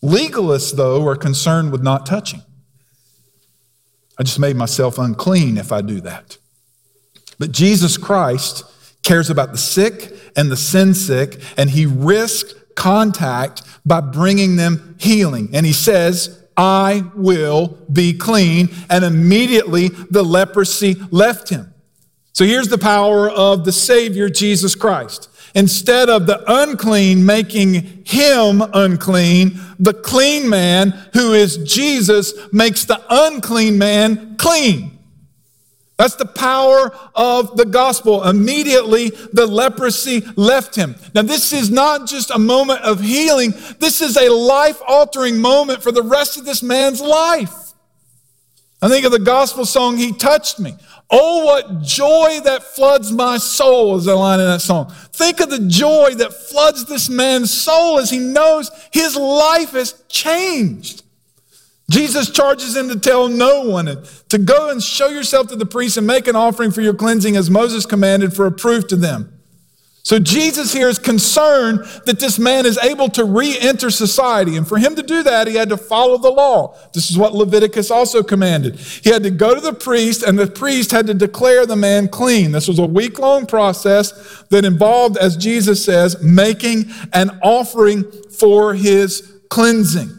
Legalists, 0.03 0.75
though, 0.75 1.07
are 1.07 1.17
concerned 1.17 1.73
with 1.73 1.83
not 1.83 2.07
touching. 2.07 2.43
I 4.19 4.25
just 4.25 4.39
made 4.39 4.57
myself 4.57 4.99
unclean 4.99 5.57
if 5.57 5.73
I 5.73 5.81
do 5.81 6.01
that. 6.03 6.39
But 7.39 7.53
Jesus 7.53 7.97
Christ 7.97 8.65
cares 9.03 9.31
about 9.31 9.53
the 9.53 9.59
sick 9.59 10.13
and 10.37 10.51
the 10.51 10.57
sin 10.57 10.95
sick, 10.95 11.41
and 11.57 11.71
he 11.71 11.87
risked 11.87 12.75
contact 12.75 13.63
by 13.85 14.01
bringing 14.01 14.57
them 14.57 14.97
healing. 14.99 15.51
And 15.53 15.67
he 15.67 15.73
says, 15.73 16.43
I 16.57 17.05
will 17.15 17.79
be 17.93 18.13
clean. 18.13 18.69
And 18.89 19.05
immediately 19.05 19.89
the 19.89 20.23
leprosy 20.23 20.97
left 21.11 21.49
him. 21.49 21.75
So 22.33 22.45
here's 22.45 22.69
the 22.69 22.79
power 22.79 23.29
of 23.29 23.65
the 23.65 23.73
Savior, 23.73 24.29
Jesus 24.29 24.75
Christ. 24.75 25.29
Instead 25.55 26.09
of 26.09 26.27
the 26.27 26.43
unclean 26.47 27.25
making 27.27 28.05
him 28.05 28.63
unclean, 28.73 29.61
the 29.79 29.95
clean 29.95 30.49
man, 30.49 30.91
who 31.13 31.35
is 31.35 31.59
Jesus, 31.59 32.33
makes 32.53 32.85
the 32.85 33.01
unclean 33.11 33.77
man 33.77 34.37
clean. 34.37 34.99
That's 35.99 36.17
the 36.17 36.27
power 36.27 36.91
of 37.15 37.57
the 37.57 37.67
gospel. 37.67 38.25
Immediately, 38.25 39.11
the 39.33 39.47
leprosy 39.47 40.23
left 40.37 40.75
him. 40.75 40.97
Now, 41.15 41.23
this 41.23 41.53
is 41.53 41.71
not 41.71 42.09
just 42.09 42.31
a 42.31 42.39
moment 42.39 42.81
of 42.81 43.01
healing, 43.01 43.53
this 43.79 44.01
is 44.01 44.17
a 44.17 44.33
life 44.33 44.81
altering 44.89 45.41
moment 45.41 45.83
for 45.83 45.93
the 45.93 46.03
rest 46.03 46.37
of 46.37 46.45
this 46.45 46.63
man's 46.63 47.01
life. 47.01 47.55
I 48.81 48.89
think 48.89 49.07
of 49.07 49.13
the 49.13 49.21
gospel 49.21 49.65
song, 49.65 49.97
He 49.97 50.13
Touched 50.13 50.59
Me. 50.59 50.75
Oh, 51.15 51.45
what 51.45 51.83
joy 51.83 52.41
that 52.45 52.63
floods 52.63 53.13
my 53.13 53.37
soul, 53.37 53.97
is 53.97 54.07
the 54.07 54.17
line 54.17 54.41
in 54.41 54.47
that 54.47 54.63
song. 54.63 54.91
Think 55.13 55.41
of 55.41 55.51
the 55.51 55.69
joy 55.69 56.15
that 56.15 56.33
floods 56.33 56.87
this 56.87 57.11
man's 57.11 57.51
soul 57.51 57.99
as 57.99 58.09
he 58.09 58.19
knows 58.19 58.71
his 58.93 59.15
life 59.15 59.73
has 59.73 59.93
changed. 60.09 61.03
Jesus 61.91 62.31
charges 62.31 62.75
him 62.75 62.89
to 62.89 62.99
tell 62.99 63.29
no 63.29 63.61
one 63.65 63.89
and 63.89 64.03
to 64.31 64.39
go 64.39 64.71
and 64.71 64.83
show 64.83 65.09
yourself 65.09 65.49
to 65.49 65.57
the 65.57 65.67
priest 65.67 65.99
and 65.99 66.07
make 66.07 66.27
an 66.27 66.37
offering 66.37 66.71
for 66.71 66.81
your 66.81 66.95
cleansing 66.95 67.37
as 67.37 67.51
Moses 67.51 67.85
commanded 67.85 68.33
for 68.33 68.47
a 68.47 68.53
proof 68.53 68.87
to 68.87 68.97
them. 68.97 69.42
So 70.05 70.19
Jesus 70.19 70.73
here 70.73 70.89
is 70.89 70.99
concerned 70.99 71.85
that 72.07 72.19
this 72.19 72.37
man 72.37 72.67
is 72.67 72.77
able 72.79 73.09
to 73.11 73.25
re-enter 73.25 73.89
society. 73.89 74.57
And 74.57 74.67
for 74.67 74.77
him 74.77 74.97
to 74.97 75.03
do 75.03 75.23
that, 75.23 75.47
he 75.47 75.55
had 75.55 75.69
to 75.69 75.77
follow 75.77 76.19
the 76.19 76.31
law. 76.31 76.77
This 76.93 77.09
is 77.09 77.17
what 77.17 77.35
Leviticus 77.35 77.89
also 77.89 78.25
commanded. 78.25 78.81
He 78.81 79.11
had 79.11 79.23
to 79.23 79.31
go 79.31 79.55
to 79.55 79.61
the 79.61 79.73
priest 79.73 80.25
and 80.25 80.37
the 80.37 80.49
priest 80.49 80.91
had 80.91 81.07
to 81.07 81.15
declare 81.15 81.67
the 81.67 81.77
man 81.77 82.09
clean. 82.09 82.51
This 82.51 82.67
was 82.67 82.81
a 82.81 82.87
week-long 82.87 83.47
process 83.47 84.43
that 84.51 84.65
involved, 84.65 85.17
as 85.19 85.37
Jesus 85.37 85.85
says, 85.85 86.21
making 86.21 86.91
an 87.13 87.39
offering 87.41 88.11
for 88.31 88.75
his 88.75 89.41
cleansing. 89.51 90.11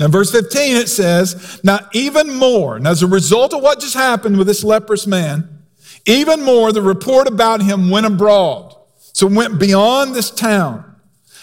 In 0.00 0.10
verse 0.10 0.30
15, 0.30 0.76
it 0.76 0.88
says, 0.88 1.60
Now 1.64 1.80
even 1.92 2.32
more, 2.32 2.76
and 2.76 2.86
as 2.86 3.02
a 3.02 3.08
result 3.08 3.54
of 3.54 3.62
what 3.62 3.80
just 3.80 3.94
happened 3.94 4.38
with 4.38 4.46
this 4.46 4.62
leprous 4.62 5.06
man, 5.06 5.51
even 6.06 6.42
more, 6.42 6.72
the 6.72 6.82
report 6.82 7.28
about 7.28 7.62
him 7.62 7.90
went 7.90 8.06
abroad. 8.06 8.74
So 9.12 9.26
went 9.26 9.60
beyond 9.60 10.14
this 10.14 10.30
town. 10.30 10.84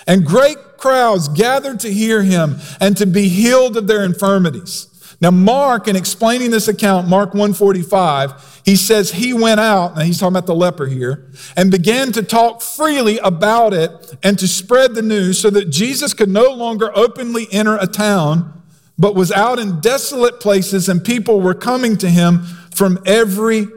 And 0.08 0.26
great 0.26 0.58
crowds 0.78 1.28
gathered 1.28 1.80
to 1.82 1.94
hear 1.94 2.24
him 2.24 2.58
and 2.80 2.98
to 2.98 3.06
be 3.06 3.30
healed 3.30 3.78
of 3.78 3.88
their 3.88 4.04
infirmities. 4.04 4.88
Now, 5.22 5.32
Mark, 5.32 5.88
in 5.88 5.96
explaining 5.98 6.50
this 6.50 6.70
account, 6.70 7.10
Mark 7.10 7.34
145, 7.34 8.62
he 8.64 8.78
says 8.78 9.12
he 9.12 9.34
went 9.34 9.60
out, 9.60 9.94
and 9.94 10.04
he's 10.04 10.18
talking 10.18 10.34
about 10.34 10.46
the 10.46 10.56
leper 10.56 10.88
here, 10.88 11.30
and 11.58 11.70
began 11.70 12.14
to 12.14 12.24
talk 12.24 12.62
freely 12.62 13.18
about 13.20 13.74
it 13.74 13.92
and 14.24 14.40
to 14.40 14.48
spread 14.48 14.96
the 14.96 15.02
news 15.02 15.38
so 15.38 15.50
that 15.50 15.70
Jesus 15.70 16.14
could 16.14 16.30
no 16.30 16.54
longer 16.54 16.90
openly 16.98 17.48
enter 17.52 17.78
a 17.78 17.88
town, 17.88 18.64
but 18.98 19.14
was 19.14 19.32
out 19.32 19.60
in 19.60 19.82
desolate 19.82 20.40
places, 20.40 20.88
and 20.88 21.04
people 21.04 21.42
were 21.42 21.54
coming 21.54 21.98
to 21.98 22.10
him 22.10 22.44
from 22.74 22.98
every 23.06 23.68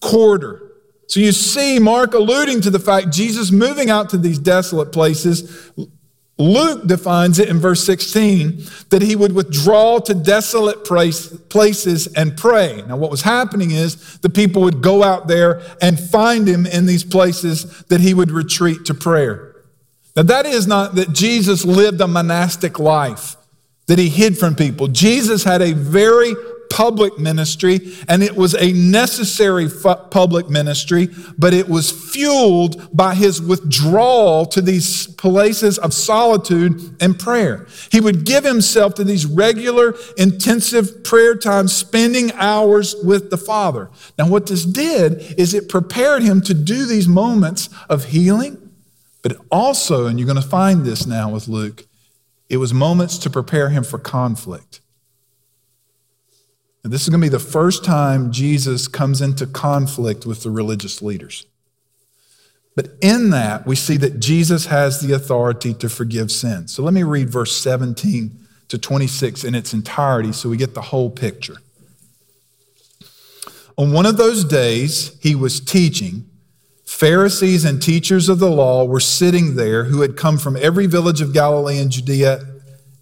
quarter. 0.00 0.62
So 1.06 1.20
you 1.20 1.32
see 1.32 1.78
Mark 1.78 2.12
alluding 2.12 2.60
to 2.62 2.70
the 2.70 2.78
fact 2.78 3.10
Jesus 3.10 3.50
moving 3.50 3.88
out 3.88 4.10
to 4.10 4.18
these 4.18 4.38
desolate 4.38 4.92
places. 4.92 5.72
Luke 6.36 6.86
defines 6.86 7.38
it 7.38 7.48
in 7.48 7.58
verse 7.58 7.82
16 7.84 8.62
that 8.90 9.02
he 9.02 9.16
would 9.16 9.32
withdraw 9.32 9.98
to 10.00 10.14
desolate 10.14 10.84
places 10.84 12.06
and 12.08 12.36
pray. 12.36 12.84
Now, 12.86 12.96
what 12.96 13.10
was 13.10 13.22
happening 13.22 13.72
is 13.72 14.18
the 14.18 14.28
people 14.28 14.62
would 14.62 14.82
go 14.82 15.02
out 15.02 15.26
there 15.26 15.62
and 15.82 15.98
find 15.98 16.46
him 16.46 16.64
in 16.66 16.86
these 16.86 17.02
places 17.04 17.82
that 17.84 18.00
he 18.00 18.14
would 18.14 18.30
retreat 18.30 18.84
to 18.84 18.94
prayer. 18.94 19.56
Now, 20.14 20.22
that 20.24 20.46
is 20.46 20.66
not 20.66 20.94
that 20.96 21.12
Jesus 21.12 21.64
lived 21.64 22.00
a 22.00 22.06
monastic 22.06 22.78
life, 22.78 23.36
that 23.86 23.98
he 23.98 24.08
hid 24.08 24.36
from 24.36 24.54
people. 24.54 24.88
Jesus 24.88 25.42
had 25.42 25.62
a 25.62 25.72
very 25.72 26.34
public 26.70 27.18
ministry, 27.18 27.80
and 28.08 28.22
it 28.22 28.36
was 28.36 28.54
a 28.54 28.72
necessary 28.72 29.68
public 30.10 30.48
ministry, 30.48 31.08
but 31.36 31.54
it 31.54 31.68
was 31.68 31.90
fueled 31.90 32.88
by 32.96 33.14
his 33.14 33.40
withdrawal 33.40 34.46
to 34.46 34.60
these 34.60 35.06
places 35.06 35.78
of 35.78 35.92
solitude 35.92 36.96
and 37.00 37.18
prayer. 37.18 37.66
He 37.90 38.00
would 38.00 38.24
give 38.24 38.44
himself 38.44 38.94
to 38.94 39.04
these 39.04 39.26
regular, 39.26 39.94
intensive 40.16 41.04
prayer 41.04 41.36
times, 41.36 41.74
spending 41.74 42.32
hours 42.32 42.94
with 43.02 43.30
the 43.30 43.36
Father. 43.36 43.90
Now, 44.18 44.28
what 44.28 44.46
this 44.46 44.64
did 44.64 45.38
is 45.38 45.54
it 45.54 45.68
prepared 45.68 46.22
him 46.22 46.40
to 46.42 46.54
do 46.54 46.86
these 46.86 47.08
moments 47.08 47.68
of 47.88 48.06
healing, 48.06 48.70
but 49.22 49.36
also, 49.50 50.06
and 50.06 50.18
you're 50.18 50.26
going 50.26 50.40
to 50.40 50.48
find 50.48 50.84
this 50.84 51.06
now 51.06 51.30
with 51.30 51.48
Luke, 51.48 51.84
it 52.48 52.56
was 52.56 52.72
moments 52.72 53.18
to 53.18 53.30
prepare 53.30 53.68
him 53.68 53.84
for 53.84 53.98
conflict. 53.98 54.80
And 56.88 56.92
this 56.94 57.02
is 57.02 57.10
going 57.10 57.20
to 57.20 57.26
be 57.26 57.28
the 57.28 57.38
first 57.38 57.84
time 57.84 58.32
Jesus 58.32 58.88
comes 58.88 59.20
into 59.20 59.46
conflict 59.46 60.24
with 60.24 60.42
the 60.42 60.50
religious 60.50 61.02
leaders. 61.02 61.44
But 62.74 62.92
in 63.02 63.28
that, 63.28 63.66
we 63.66 63.76
see 63.76 63.98
that 63.98 64.20
Jesus 64.20 64.64
has 64.68 65.02
the 65.02 65.12
authority 65.12 65.74
to 65.74 65.90
forgive 65.90 66.32
sins. 66.32 66.72
So 66.72 66.82
let 66.82 66.94
me 66.94 67.02
read 67.02 67.28
verse 67.28 67.54
17 67.58 68.38
to 68.68 68.78
26 68.78 69.44
in 69.44 69.54
its 69.54 69.74
entirety 69.74 70.32
so 70.32 70.48
we 70.48 70.56
get 70.56 70.72
the 70.72 70.80
whole 70.80 71.10
picture. 71.10 71.56
On 73.76 73.92
one 73.92 74.06
of 74.06 74.16
those 74.16 74.42
days, 74.42 75.14
he 75.20 75.34
was 75.34 75.60
teaching. 75.60 76.24
Pharisees 76.86 77.66
and 77.66 77.82
teachers 77.82 78.30
of 78.30 78.38
the 78.38 78.50
law 78.50 78.86
were 78.86 78.98
sitting 78.98 79.56
there 79.56 79.84
who 79.84 80.00
had 80.00 80.16
come 80.16 80.38
from 80.38 80.56
every 80.56 80.86
village 80.86 81.20
of 81.20 81.34
Galilee 81.34 81.80
and 81.80 81.90
Judea 81.90 82.46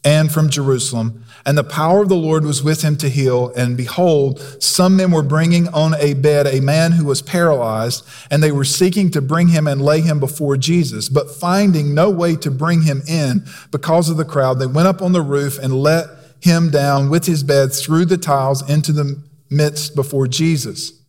and 0.07 0.33
from 0.33 0.49
Jerusalem 0.49 1.25
and 1.47 1.57
the 1.57 1.65
power 1.65 2.03
of 2.03 2.09
the 2.09 2.17
Lord 2.17 2.45
was 2.45 2.63
with 2.63 2.83
him 2.83 2.97
to 2.97 3.09
heal. 3.09 3.53
And 3.57 3.77
behold, 3.77 4.41
some 4.61 4.97
men 4.97 5.13
were 5.13 5.23
bringing 5.23 5.69
on 5.69 5.95
a 5.95 6.15
bed 6.15 6.49
a 6.49 6.61
man 6.61 6.91
who 6.93 7.05
was 7.05 7.23
paralyzed, 7.23 8.05
and 8.33 8.43
they 8.43 8.51
were 8.51 8.65
seeking 8.65 9.13
to 9.13 9.21
bring 9.21 9.49
him 9.49 9.69
and 9.69 9.81
lay 9.81 10.01
him 10.01 10.19
before 10.19 10.57
Jesus. 10.57 11.09
But 11.09 11.31
finding 11.31 11.95
no 11.95 12.11
way 12.11 12.35
to 12.37 12.51
bring 12.51 12.83
him 12.83 13.03
in 13.07 13.45
because 13.71 14.11
of 14.11 14.17
the 14.17 14.25
crowd, 14.25 14.59
they 14.59 14.67
went 14.67 14.89
up 14.89 15.01
on 15.01 15.13
the 15.13 15.23
roof 15.23 15.57
and 15.57 15.73
let 15.73 16.09
him 16.41 16.71
down 16.71 17.11
with 17.11 17.27
his 17.27 17.45
bed 17.45 17.73
through 17.73 18.07
the 18.07 18.19
tiles 18.19 18.69
into 18.69 18.93
the 18.93 19.23
midst 19.49 19.95
before 19.95 20.27
Jesus. 20.27 21.01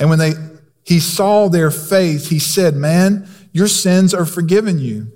And 0.00 0.10
when 0.10 0.18
they 0.18 0.32
he 0.84 0.98
saw 0.98 1.48
their 1.48 1.70
faith, 1.70 2.30
he 2.30 2.38
said, 2.40 2.74
Man, 2.74 3.28
your 3.52 3.68
sins 3.68 4.12
are 4.12 4.26
forgiven 4.26 4.78
you. 4.80 5.12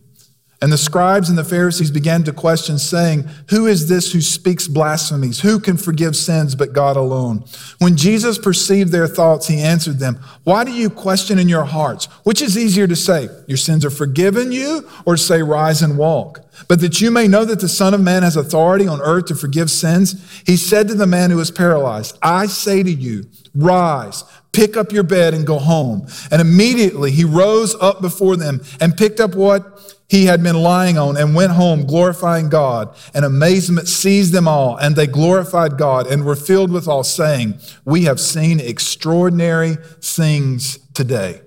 And 0.62 0.70
the 0.70 0.78
scribes 0.78 1.30
and 1.30 1.38
the 1.38 1.44
Pharisees 1.44 1.90
began 1.90 2.22
to 2.24 2.34
question, 2.34 2.78
saying, 2.78 3.26
Who 3.48 3.66
is 3.66 3.88
this 3.88 4.12
who 4.12 4.20
speaks 4.20 4.68
blasphemies? 4.68 5.40
Who 5.40 5.58
can 5.58 5.78
forgive 5.78 6.14
sins 6.14 6.54
but 6.54 6.74
God 6.74 6.98
alone? 6.98 7.44
When 7.78 7.96
Jesus 7.96 8.36
perceived 8.36 8.92
their 8.92 9.06
thoughts, 9.06 9.46
he 9.46 9.58
answered 9.58 9.98
them, 9.98 10.20
Why 10.44 10.64
do 10.64 10.72
you 10.72 10.90
question 10.90 11.38
in 11.38 11.48
your 11.48 11.64
hearts? 11.64 12.06
Which 12.24 12.42
is 12.42 12.58
easier 12.58 12.86
to 12.86 12.96
say, 12.96 13.28
Your 13.46 13.56
sins 13.56 13.86
are 13.86 13.90
forgiven 13.90 14.52
you, 14.52 14.86
or 15.06 15.16
say, 15.16 15.42
Rise 15.42 15.80
and 15.80 15.96
walk? 15.96 16.44
But 16.68 16.80
that 16.80 17.00
you 17.00 17.10
may 17.10 17.26
know 17.26 17.46
that 17.46 17.60
the 17.60 17.68
Son 17.68 17.94
of 17.94 18.02
Man 18.02 18.22
has 18.22 18.36
authority 18.36 18.86
on 18.86 19.00
earth 19.00 19.26
to 19.26 19.34
forgive 19.34 19.70
sins, 19.70 20.42
he 20.46 20.58
said 20.58 20.88
to 20.88 20.94
the 20.94 21.06
man 21.06 21.30
who 21.30 21.38
was 21.38 21.50
paralyzed, 21.50 22.18
I 22.22 22.46
say 22.46 22.82
to 22.82 22.92
you, 22.92 23.24
Rise, 23.54 24.24
pick 24.52 24.76
up 24.76 24.92
your 24.92 25.02
bed 25.02 25.34
and 25.34 25.46
go 25.46 25.58
home. 25.58 26.06
And 26.30 26.40
immediately 26.40 27.10
he 27.10 27.24
rose 27.24 27.74
up 27.80 28.00
before 28.00 28.36
them 28.36 28.60
and 28.80 28.96
picked 28.96 29.20
up 29.20 29.34
what 29.34 29.96
he 30.08 30.24
had 30.24 30.42
been 30.42 30.56
lying 30.56 30.98
on 30.98 31.16
and 31.16 31.36
went 31.36 31.52
home 31.52 31.86
glorifying 31.86 32.48
God. 32.48 32.94
And 33.14 33.24
amazement 33.24 33.86
seized 33.86 34.32
them 34.32 34.48
all, 34.48 34.76
and 34.76 34.96
they 34.96 35.06
glorified 35.06 35.78
God 35.78 36.08
and 36.08 36.24
were 36.24 36.34
filled 36.34 36.72
with 36.72 36.88
awe, 36.88 37.02
saying, 37.02 37.60
We 37.84 38.04
have 38.04 38.18
seen 38.18 38.58
extraordinary 38.58 39.76
things 40.00 40.78
today. 40.94 41.42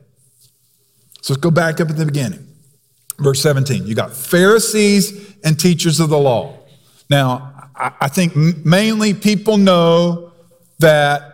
So 1.21 1.33
let's 1.33 1.41
go 1.41 1.51
back 1.51 1.81
up 1.81 1.89
at 1.89 1.97
the 1.97 2.05
beginning. 2.05 2.47
Verse 3.19 3.41
17. 3.41 3.85
You 3.85 3.95
got 3.95 4.13
Pharisees 4.13 5.35
and 5.43 5.59
teachers 5.59 5.99
of 5.99 6.09
the 6.09 6.17
law. 6.17 6.57
Now, 7.09 7.69
I 7.75 8.07
think 8.07 8.35
mainly 8.35 9.13
people 9.13 9.57
know 9.57 10.31
that 10.79 11.32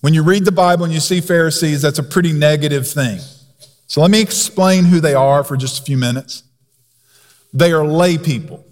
when 0.00 0.14
you 0.14 0.22
read 0.22 0.44
the 0.44 0.52
Bible 0.52 0.84
and 0.84 0.94
you 0.94 1.00
see 1.00 1.20
Pharisees, 1.20 1.82
that's 1.82 1.98
a 1.98 2.02
pretty 2.02 2.32
negative 2.32 2.88
thing. 2.88 3.18
So 3.86 4.00
let 4.00 4.10
me 4.10 4.20
explain 4.20 4.84
who 4.84 5.00
they 5.00 5.14
are 5.14 5.44
for 5.44 5.56
just 5.56 5.80
a 5.80 5.82
few 5.82 5.96
minutes. 5.96 6.44
They 7.52 7.72
are 7.72 7.84
lay 7.84 8.16
people. 8.16 8.64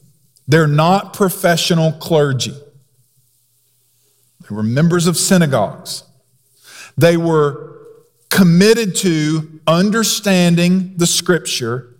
They're 0.47 0.67
not 0.67 1.13
professional 1.13 1.93
clergy. 1.93 2.55
They 4.49 4.55
were 4.55 4.63
members 4.63 5.07
of 5.07 5.17
synagogues. 5.17 6.05
They 6.97 7.17
were 7.17 7.77
committed 8.31 8.95
to 8.97 9.61
understanding 9.67 10.95
the 10.97 11.07
scripture 11.07 11.97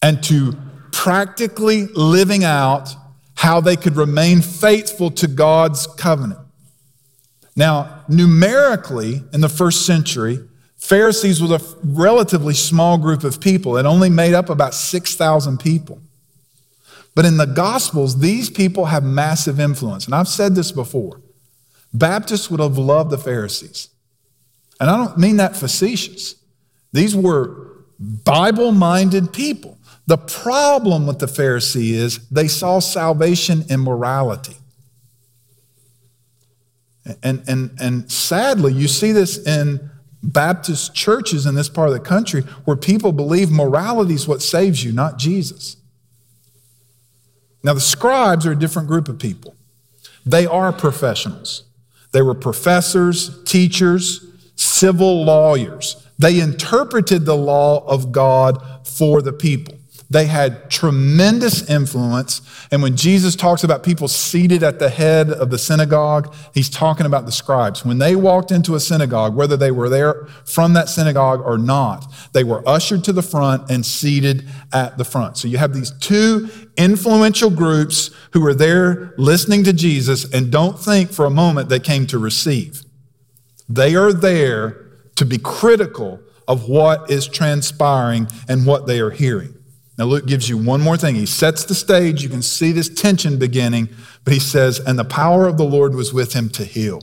and 0.00 0.22
to 0.24 0.56
practically 0.92 1.86
living 1.86 2.44
out 2.44 2.94
how 3.34 3.60
they 3.60 3.76
could 3.76 3.96
remain 3.96 4.40
faithful 4.40 5.10
to 5.12 5.26
God's 5.26 5.86
covenant. 5.86 6.40
Now, 7.58 8.04
numerically, 8.08 9.24
in 9.32 9.40
the 9.40 9.48
first 9.48 9.84
century, 9.84 10.38
Pharisees 10.76 11.42
was 11.42 11.50
a 11.50 11.60
relatively 11.82 12.54
small 12.54 12.98
group 12.98 13.24
of 13.24 13.40
people. 13.40 13.76
It 13.76 13.84
only 13.84 14.08
made 14.08 14.32
up 14.32 14.48
about 14.48 14.74
6,000 14.74 15.58
people. 15.58 16.00
But 17.16 17.24
in 17.24 17.36
the 17.36 17.46
Gospels, 17.46 18.20
these 18.20 18.48
people 18.48 18.84
have 18.84 19.02
massive 19.02 19.58
influence. 19.58 20.06
And 20.06 20.14
I've 20.14 20.28
said 20.28 20.54
this 20.54 20.70
before. 20.70 21.20
Baptists 21.92 22.48
would 22.48 22.60
have 22.60 22.78
loved 22.78 23.10
the 23.10 23.18
Pharisees. 23.18 23.88
And 24.78 24.88
I 24.88 24.96
don't 24.96 25.18
mean 25.18 25.38
that 25.38 25.56
facetious. 25.56 26.36
These 26.92 27.16
were 27.16 27.72
Bible 27.98 28.70
minded 28.70 29.32
people. 29.32 29.78
The 30.06 30.16
problem 30.16 31.08
with 31.08 31.18
the 31.18 31.26
Pharisee 31.26 31.90
is 31.90 32.20
they 32.28 32.46
saw 32.46 32.78
salvation 32.78 33.64
in 33.68 33.80
morality. 33.80 34.57
And, 37.22 37.42
and, 37.48 37.70
and 37.80 38.10
sadly, 38.10 38.72
you 38.72 38.88
see 38.88 39.12
this 39.12 39.38
in 39.46 39.90
Baptist 40.22 40.94
churches 40.94 41.46
in 41.46 41.54
this 41.54 41.68
part 41.68 41.88
of 41.88 41.94
the 41.94 42.00
country 42.00 42.42
where 42.64 42.76
people 42.76 43.12
believe 43.12 43.50
morality 43.50 44.14
is 44.14 44.26
what 44.26 44.42
saves 44.42 44.84
you, 44.84 44.92
not 44.92 45.18
Jesus. 45.18 45.76
Now, 47.62 47.74
the 47.74 47.80
scribes 47.80 48.46
are 48.46 48.52
a 48.52 48.58
different 48.58 48.88
group 48.88 49.08
of 49.08 49.18
people. 49.18 49.54
They 50.24 50.46
are 50.46 50.72
professionals. 50.72 51.64
They 52.12 52.22
were 52.22 52.34
professors, 52.34 53.42
teachers, 53.44 54.24
civil 54.56 55.24
lawyers. 55.24 56.06
They 56.18 56.40
interpreted 56.40 57.24
the 57.24 57.36
law 57.36 57.84
of 57.86 58.12
God 58.12 58.86
for 58.86 59.22
the 59.22 59.32
people. 59.32 59.77
They 60.10 60.24
had 60.24 60.70
tremendous 60.70 61.68
influence. 61.68 62.40
And 62.70 62.82
when 62.82 62.96
Jesus 62.96 63.36
talks 63.36 63.62
about 63.62 63.82
people 63.82 64.08
seated 64.08 64.62
at 64.62 64.78
the 64.78 64.88
head 64.88 65.30
of 65.30 65.50
the 65.50 65.58
synagogue, 65.58 66.34
he's 66.54 66.70
talking 66.70 67.04
about 67.04 67.26
the 67.26 67.32
scribes. 67.32 67.84
When 67.84 67.98
they 67.98 68.16
walked 68.16 68.50
into 68.50 68.74
a 68.74 68.80
synagogue, 68.80 69.36
whether 69.36 69.56
they 69.56 69.70
were 69.70 69.90
there 69.90 70.26
from 70.46 70.72
that 70.72 70.88
synagogue 70.88 71.42
or 71.44 71.58
not, 71.58 72.10
they 72.32 72.42
were 72.42 72.66
ushered 72.66 73.04
to 73.04 73.12
the 73.12 73.22
front 73.22 73.70
and 73.70 73.84
seated 73.84 74.48
at 74.72 74.96
the 74.96 75.04
front. 75.04 75.36
So 75.36 75.46
you 75.46 75.58
have 75.58 75.74
these 75.74 75.90
two 76.00 76.48
influential 76.78 77.50
groups 77.50 78.10
who 78.32 78.40
were 78.40 78.54
there 78.54 79.14
listening 79.18 79.62
to 79.64 79.74
Jesus 79.74 80.24
and 80.32 80.50
don't 80.50 80.78
think 80.78 81.12
for 81.12 81.26
a 81.26 81.30
moment 81.30 81.68
they 81.68 81.80
came 81.80 82.06
to 82.06 82.18
receive. 82.18 82.82
They 83.68 83.94
are 83.94 84.14
there 84.14 84.86
to 85.16 85.26
be 85.26 85.36
critical 85.36 86.20
of 86.46 86.66
what 86.66 87.10
is 87.10 87.26
transpiring 87.26 88.26
and 88.48 88.64
what 88.64 88.86
they 88.86 89.00
are 89.00 89.10
hearing. 89.10 89.57
Now, 89.98 90.04
Luke 90.04 90.26
gives 90.26 90.48
you 90.48 90.56
one 90.56 90.80
more 90.80 90.96
thing. 90.96 91.16
He 91.16 91.26
sets 91.26 91.64
the 91.64 91.74
stage. 91.74 92.22
You 92.22 92.28
can 92.28 92.42
see 92.42 92.70
this 92.70 92.88
tension 92.88 93.36
beginning, 93.36 93.88
but 94.22 94.32
he 94.32 94.38
says, 94.38 94.78
And 94.78 94.96
the 94.96 95.04
power 95.04 95.48
of 95.48 95.58
the 95.58 95.64
Lord 95.64 95.96
was 95.96 96.14
with 96.14 96.34
him 96.34 96.48
to 96.50 96.64
heal. 96.64 97.02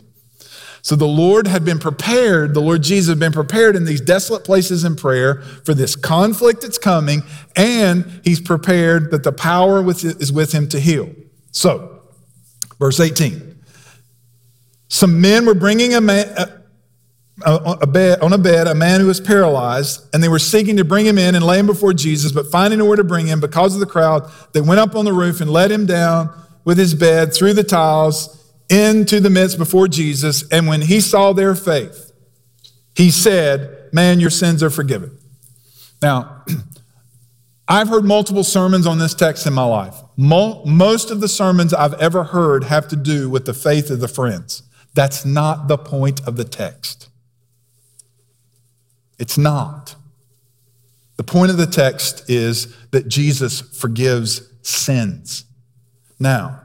So 0.82 0.96
the 0.96 1.08
Lord 1.08 1.48
had 1.48 1.66
been 1.66 1.80
prepared, 1.80 2.54
the 2.54 2.62
Lord 2.62 2.84
Jesus 2.84 3.10
had 3.10 3.20
been 3.20 3.32
prepared 3.32 3.76
in 3.76 3.86
these 3.86 4.00
desolate 4.00 4.44
places 4.44 4.84
in 4.84 4.96
prayer 4.96 5.42
for 5.42 5.74
this 5.74 5.96
conflict 5.96 6.62
that's 6.62 6.78
coming, 6.78 7.24
and 7.56 8.22
he's 8.24 8.40
prepared 8.40 9.10
that 9.10 9.24
the 9.24 9.32
power 9.32 9.84
is 9.90 10.32
with 10.32 10.52
him 10.52 10.70
to 10.70 10.80
heal. 10.80 11.10
So, 11.52 12.02
verse 12.78 13.00
18. 13.00 13.64
Some 14.88 15.20
men 15.20 15.48
were 15.48 15.56
bringing 15.56 15.96
a 15.96 16.02
man, 16.02 16.55
a 17.44 17.86
bed, 17.88 18.22
on 18.22 18.32
a 18.32 18.38
bed 18.38 18.68
a 18.68 18.76
man 18.76 19.02
who 19.02 19.08
was 19.08 19.20
paralyzed, 19.20 20.08
and 20.14 20.24
they 20.24 20.30
were 20.30 20.40
seeking 20.40 20.78
to 20.78 20.86
bring 20.86 21.06
him 21.06 21.18
in 21.18 21.36
and 21.36 21.46
lay 21.46 21.60
him 21.60 21.66
before 21.66 21.94
Jesus, 21.94 22.32
but 22.32 22.50
finding 22.50 22.80
nowhere 22.80 22.96
to 22.96 23.04
bring 23.04 23.28
him 23.28 23.42
because 23.42 23.74
of 23.74 23.82
the 23.82 23.86
crowd, 23.86 24.32
they 24.54 24.62
went 24.62 24.80
up 24.80 24.96
on 24.96 25.04
the 25.06 25.14
roof 25.14 25.42
and 25.42 25.50
let 25.50 25.70
him 25.70 25.86
down 25.86 26.34
with 26.64 26.78
his 26.78 26.94
bed 26.94 27.34
through 27.34 27.54
the 27.54 27.64
tiles 27.64 28.54
into 28.70 29.20
the 29.20 29.30
midst 29.30 29.58
before 29.58 29.88
Jesus. 29.88 30.48
And 30.50 30.68
when 30.68 30.82
he 30.82 31.02
saw 31.02 31.34
their 31.34 31.56
faith, 31.56 32.12
he 32.96 33.12
said, 33.12 33.90
Man, 33.92 34.20
your 34.20 34.30
sins 34.30 34.64
are 34.64 34.70
forgiven. 34.70 35.18
Now, 36.02 36.44
I've 37.68 37.90
heard 37.90 38.06
multiple 38.06 38.44
sermons 38.44 38.86
on 38.86 39.00
this 39.00 39.14
text 39.14 39.48
in 39.48 39.54
my 39.54 39.64
life. 39.64 39.96
Most 40.18 41.12
of 41.12 41.20
the 41.20 41.28
sermons 41.28 41.74
I've 41.74 41.96
ever 41.96 42.26
heard 42.26 42.66
have 42.66 42.88
to 42.90 42.96
do 42.96 43.30
with 43.30 43.46
the 43.46 43.54
faith 43.54 43.90
of 43.90 44.00
the 44.00 44.08
friends. 44.08 44.64
That's 44.94 45.26
not 45.26 45.68
the 45.68 45.78
point 45.78 46.26
of 46.28 46.38
the 46.38 46.44
text. 46.44 47.10
It's 49.18 49.38
not. 49.38 49.96
The 51.18 51.24
point 51.24 51.52
of 51.52 51.58
the 51.58 51.68
text 51.68 52.30
is 52.30 52.76
that 52.92 53.08
Jesus 53.08 53.62
forgives 53.62 54.50
sins. 54.62 55.46
Now, 56.20 56.62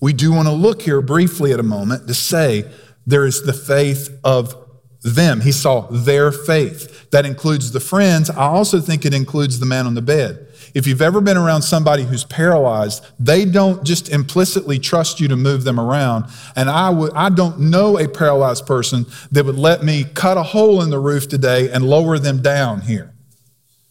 we 0.00 0.12
do 0.12 0.32
want 0.32 0.48
to 0.48 0.54
look 0.54 0.82
here 0.82 1.02
briefly 1.02 1.52
at 1.52 1.60
a 1.60 1.64
moment 1.64 2.06
to 2.06 2.14
say 2.14 2.70
there 3.06 3.26
is 3.26 3.42
the 3.42 3.52
faith 3.52 4.18
of 4.24 4.54
them. 5.02 5.40
He 5.40 5.52
saw 5.52 5.82
their 5.88 6.30
faith. 6.30 7.10
That 7.10 7.26
includes 7.26 7.72
the 7.72 7.80
friends. 7.80 8.30
I 8.30 8.46
also 8.46 8.80
think 8.80 9.04
it 9.04 9.14
includes 9.14 9.58
the 9.58 9.66
man 9.66 9.86
on 9.86 9.94
the 9.94 10.02
bed. 10.02 10.48
If 10.74 10.86
you've 10.86 11.02
ever 11.02 11.20
been 11.20 11.36
around 11.36 11.62
somebody 11.62 12.04
who's 12.04 12.24
paralyzed, 12.24 13.04
they 13.18 13.44
don't 13.44 13.84
just 13.84 14.08
implicitly 14.08 14.78
trust 14.78 15.20
you 15.20 15.28
to 15.28 15.36
move 15.36 15.64
them 15.64 15.80
around. 15.80 16.26
And 16.56 16.70
I 16.70 16.90
would 16.90 17.12
I 17.14 17.28
don't 17.28 17.58
know 17.58 17.98
a 17.98 18.08
paralyzed 18.08 18.66
person 18.66 19.06
that 19.32 19.44
would 19.44 19.58
let 19.58 19.82
me 19.82 20.04
cut 20.04 20.36
a 20.36 20.42
hole 20.42 20.82
in 20.82 20.90
the 20.90 20.98
roof 20.98 21.28
today 21.28 21.70
and 21.70 21.84
lower 21.84 22.18
them 22.18 22.42
down 22.42 22.82
here. 22.82 23.12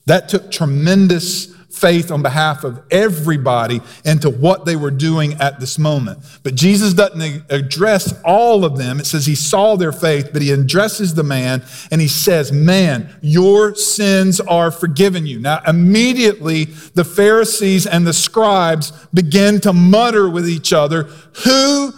That 0.06 0.30
took 0.30 0.52
tremendous 0.52 1.54
faith 1.70 2.12
on 2.12 2.22
behalf 2.22 2.64
of 2.64 2.82
everybody 2.90 3.80
into 4.04 4.30
what 4.30 4.66
they 4.66 4.76
were 4.76 4.92
doing 4.92 5.34
at 5.36 5.60
this 5.60 5.78
moment. 5.78 6.20
But 6.44 6.56
Jesus 6.56 6.94
doesn't 6.94 7.44
address 7.50 8.14
all 8.24 8.66
of 8.66 8.78
them. 8.78 9.00
It 9.00 9.06
says 9.06 9.26
he 9.26 9.36
saw 9.36 9.76
their 9.76 9.92
faith, 9.92 10.32
but 10.34 10.42
he 10.42 10.52
addresses 10.52 11.14
the 11.14 11.24
man 11.24 11.64
and 11.92 12.02
he 12.02 12.08
says, 12.08 12.52
Man, 12.52 13.16
your 13.22 13.76
sins 13.76 14.40
are 14.40 14.72
forgiven 14.72 15.26
you. 15.26 15.40
Now, 15.40 15.62
immediately 15.66 16.66
the 16.66 17.06
Pharisees 17.06 17.86
and 17.86 18.06
the 18.06 18.14
scribes 18.14 18.92
begin 19.14 19.62
to 19.62 19.72
mutter 19.72 20.30
with 20.30 20.50
each 20.50 20.74
other, 20.74 21.04
Who 21.46 21.94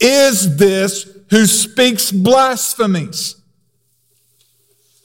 is 0.00 0.56
this 0.56 1.08
who 1.28 1.46
speaks 1.46 2.10
blasphemies? 2.10 3.36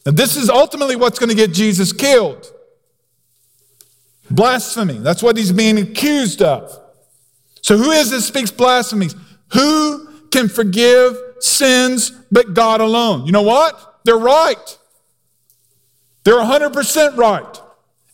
And 0.06 0.16
this 0.16 0.38
is 0.38 0.50
ultimately 0.50 0.96
what's 0.96 1.20
going 1.20 1.30
to 1.30 1.36
get 1.36 1.52
Jesus 1.52 1.92
killed. 1.92 2.52
Blasphemy. 4.36 5.00
That's 5.00 5.24
what 5.24 5.38
he's 5.38 5.52
being 5.52 5.78
accused 5.78 6.42
of. 6.42 6.78
So, 7.62 7.78
who 7.78 7.92
is 7.92 8.12
this 8.12 8.28
speaks 8.28 8.52
blasphemies? 8.52 9.16
Who 9.54 10.28
can 10.30 10.50
forgive 10.50 11.18
sins 11.40 12.12
but 12.32 12.54
God 12.54 12.82
alone? 12.82 13.26
You 13.26 13.32
know 13.32 13.42
what? 13.42 14.02
They're 14.04 14.18
right. 14.18 14.78
They're 16.24 16.36
100% 16.36 17.18
right. 17.18 17.62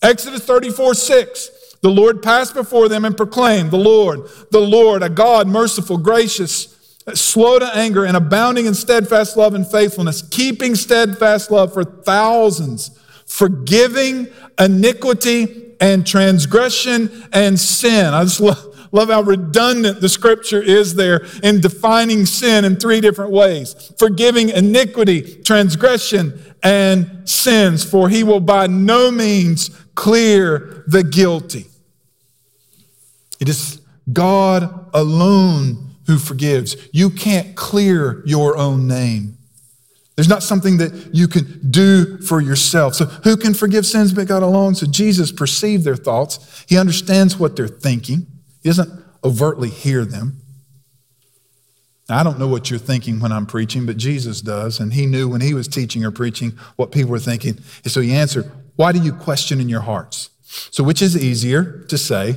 Exodus 0.01 0.45
34 0.45 0.93
6. 0.93 1.49
The 1.81 1.89
Lord 1.89 2.21
passed 2.21 2.53
before 2.53 2.89
them 2.89 3.05
and 3.05 3.17
proclaimed, 3.17 3.71
The 3.71 3.77
Lord, 3.77 4.29
the 4.51 4.59
Lord, 4.59 5.01
a 5.01 5.09
God 5.09 5.47
merciful, 5.47 5.97
gracious, 5.97 6.77
slow 7.13 7.57
to 7.57 7.75
anger, 7.75 8.05
and 8.05 8.15
abounding 8.15 8.67
in 8.67 8.73
steadfast 8.75 9.35
love 9.35 9.55
and 9.55 9.65
faithfulness, 9.65 10.21
keeping 10.21 10.75
steadfast 10.75 11.49
love 11.49 11.73
for 11.73 11.83
thousands, 11.83 12.91
forgiving 13.25 14.27
iniquity 14.59 15.70
and 15.81 16.07
transgression 16.07 17.27
and 17.33 17.59
sin. 17.59 18.13
I 18.13 18.23
just 18.23 18.39
love, 18.39 18.87
love 18.91 19.09
how 19.09 19.21
redundant 19.23 19.99
the 19.99 20.07
scripture 20.07 20.61
is 20.61 20.95
there 20.95 21.25
in 21.43 21.59
defining 21.59 22.25
sin 22.25 22.63
in 22.63 22.77
three 22.77 23.01
different 23.01 23.31
ways 23.31 23.91
forgiving 23.97 24.49
iniquity, 24.49 25.41
transgression, 25.43 26.39
and 26.63 27.27
sins, 27.27 27.83
for 27.83 28.07
he 28.07 28.23
will 28.23 28.39
by 28.39 28.67
no 28.67 29.11
means 29.11 29.69
clear 29.95 30.83
the 30.87 31.03
guilty. 31.03 31.65
It 33.39 33.49
is 33.49 33.81
God 34.13 34.89
alone 34.93 35.95
who 36.05 36.19
forgives. 36.19 36.75
You 36.91 37.09
can't 37.09 37.55
clear 37.55 38.21
your 38.25 38.57
own 38.57 38.87
name. 38.87 39.37
There's 40.15 40.27
not 40.27 40.43
something 40.43 40.77
that 40.77 41.15
you 41.15 41.27
can 41.27 41.71
do 41.71 42.17
for 42.19 42.41
yourself. 42.41 42.95
So, 42.95 43.05
who 43.05 43.37
can 43.37 43.53
forgive 43.53 43.85
sins 43.85 44.13
but 44.13 44.27
God 44.27 44.43
alone? 44.43 44.75
So, 44.75 44.85
Jesus 44.85 45.31
perceived 45.31 45.83
their 45.83 45.95
thoughts. 45.95 46.65
He 46.67 46.77
understands 46.77 47.37
what 47.37 47.55
they're 47.55 47.67
thinking, 47.67 48.27
He 48.61 48.69
doesn't 48.69 48.91
overtly 49.23 49.69
hear 49.69 50.03
them. 50.03 50.37
Now, 52.09 52.19
I 52.19 52.23
don't 52.23 52.39
know 52.39 52.47
what 52.47 52.69
you're 52.69 52.79
thinking 52.79 53.19
when 53.19 53.31
I'm 53.31 53.45
preaching, 53.45 53.85
but 53.85 53.95
Jesus 53.95 54.41
does. 54.41 54.79
And 54.79 54.93
He 54.93 55.05
knew 55.05 55.29
when 55.29 55.41
He 55.41 55.53
was 55.53 55.67
teaching 55.67 56.03
or 56.03 56.11
preaching 56.11 56.51
what 56.75 56.91
people 56.91 57.11
were 57.11 57.19
thinking. 57.19 57.57
And 57.83 57.91
so, 57.91 58.01
He 58.01 58.13
answered, 58.13 58.51
Why 58.75 58.91
do 58.91 58.99
you 58.99 59.13
question 59.13 59.61
in 59.61 59.69
your 59.69 59.81
hearts? 59.81 60.29
So, 60.71 60.83
which 60.83 61.01
is 61.01 61.15
easier 61.15 61.85
to 61.87 61.97
say, 61.97 62.35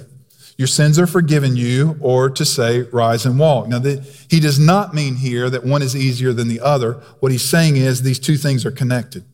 your 0.56 0.68
sins 0.68 0.98
are 0.98 1.06
forgiven 1.06 1.56
you, 1.56 1.96
or 2.00 2.30
to 2.30 2.44
say, 2.44 2.82
rise 2.82 3.26
and 3.26 3.38
walk. 3.38 3.66
Now, 3.66 3.80
the, 3.80 4.00
he 4.30 4.38
does 4.38 4.58
not 4.58 4.94
mean 4.94 5.16
here 5.16 5.50
that 5.50 5.64
one 5.64 5.82
is 5.82 5.96
easier 5.96 6.32
than 6.32 6.48
the 6.48 6.60
other. 6.60 6.94
What 7.20 7.32
he's 7.32 7.42
saying 7.42 7.76
is 7.76 8.02
these 8.02 8.20
two 8.20 8.36
things 8.36 8.64
are 8.64 8.70
connected. 8.70 9.24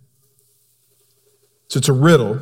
So 1.69 1.79
it's 1.79 1.89
a 1.89 1.93
riddle. 1.93 2.41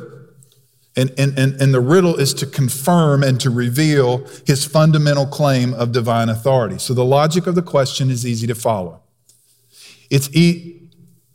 And, 0.95 1.13
and, 1.17 1.37
and, 1.37 1.61
and 1.61 1.73
the 1.73 1.81
riddle 1.81 2.15
is 2.15 2.33
to 2.35 2.45
confirm 2.45 3.21
and 3.21 3.39
to 3.41 3.49
reveal 3.49 4.25
his 4.47 4.65
fundamental 4.65 5.25
claim 5.25 5.73
of 5.73 5.91
divine 5.91 6.29
authority. 6.29 6.77
So 6.77 6.93
the 6.93 7.05
logic 7.05 7.47
of 7.47 7.55
the 7.55 7.61
question 7.61 8.09
is 8.09 8.25
easy 8.25 8.47
to 8.47 8.55
follow. 8.55 9.01
It's 10.09 10.33
e- 10.33 10.78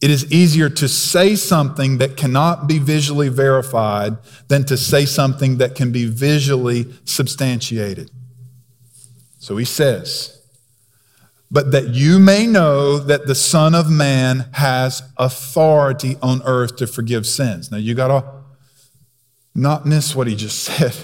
it 0.04 0.10
is 0.10 0.30
easier 0.30 0.68
to 0.68 0.86
say 0.86 1.34
something 1.34 1.96
that 1.96 2.14
cannot 2.14 2.66
be 2.66 2.78
visually 2.78 3.30
verified 3.30 4.18
than 4.48 4.62
to 4.64 4.76
say 4.76 5.06
something 5.06 5.56
that 5.56 5.74
can 5.74 5.92
be 5.92 6.04
visually 6.04 6.92
substantiated. 7.06 8.10
So 9.38 9.56
he 9.56 9.64
says, 9.64 10.42
but 11.50 11.70
that 11.70 11.94
you 11.94 12.18
may 12.18 12.46
know 12.46 12.98
that 12.98 13.26
the 13.26 13.34
Son 13.34 13.74
of 13.74 13.90
Man 13.90 14.44
has 14.52 15.02
authority 15.16 16.18
on 16.20 16.42
earth 16.44 16.76
to 16.76 16.86
forgive 16.86 17.24
sins. 17.24 17.70
Now, 17.70 17.78
you 17.78 17.94
got 17.94 18.08
to 18.08 18.30
not 19.54 19.86
miss 19.86 20.14
what 20.14 20.26
he 20.26 20.36
just 20.36 20.58
said. 20.64 20.94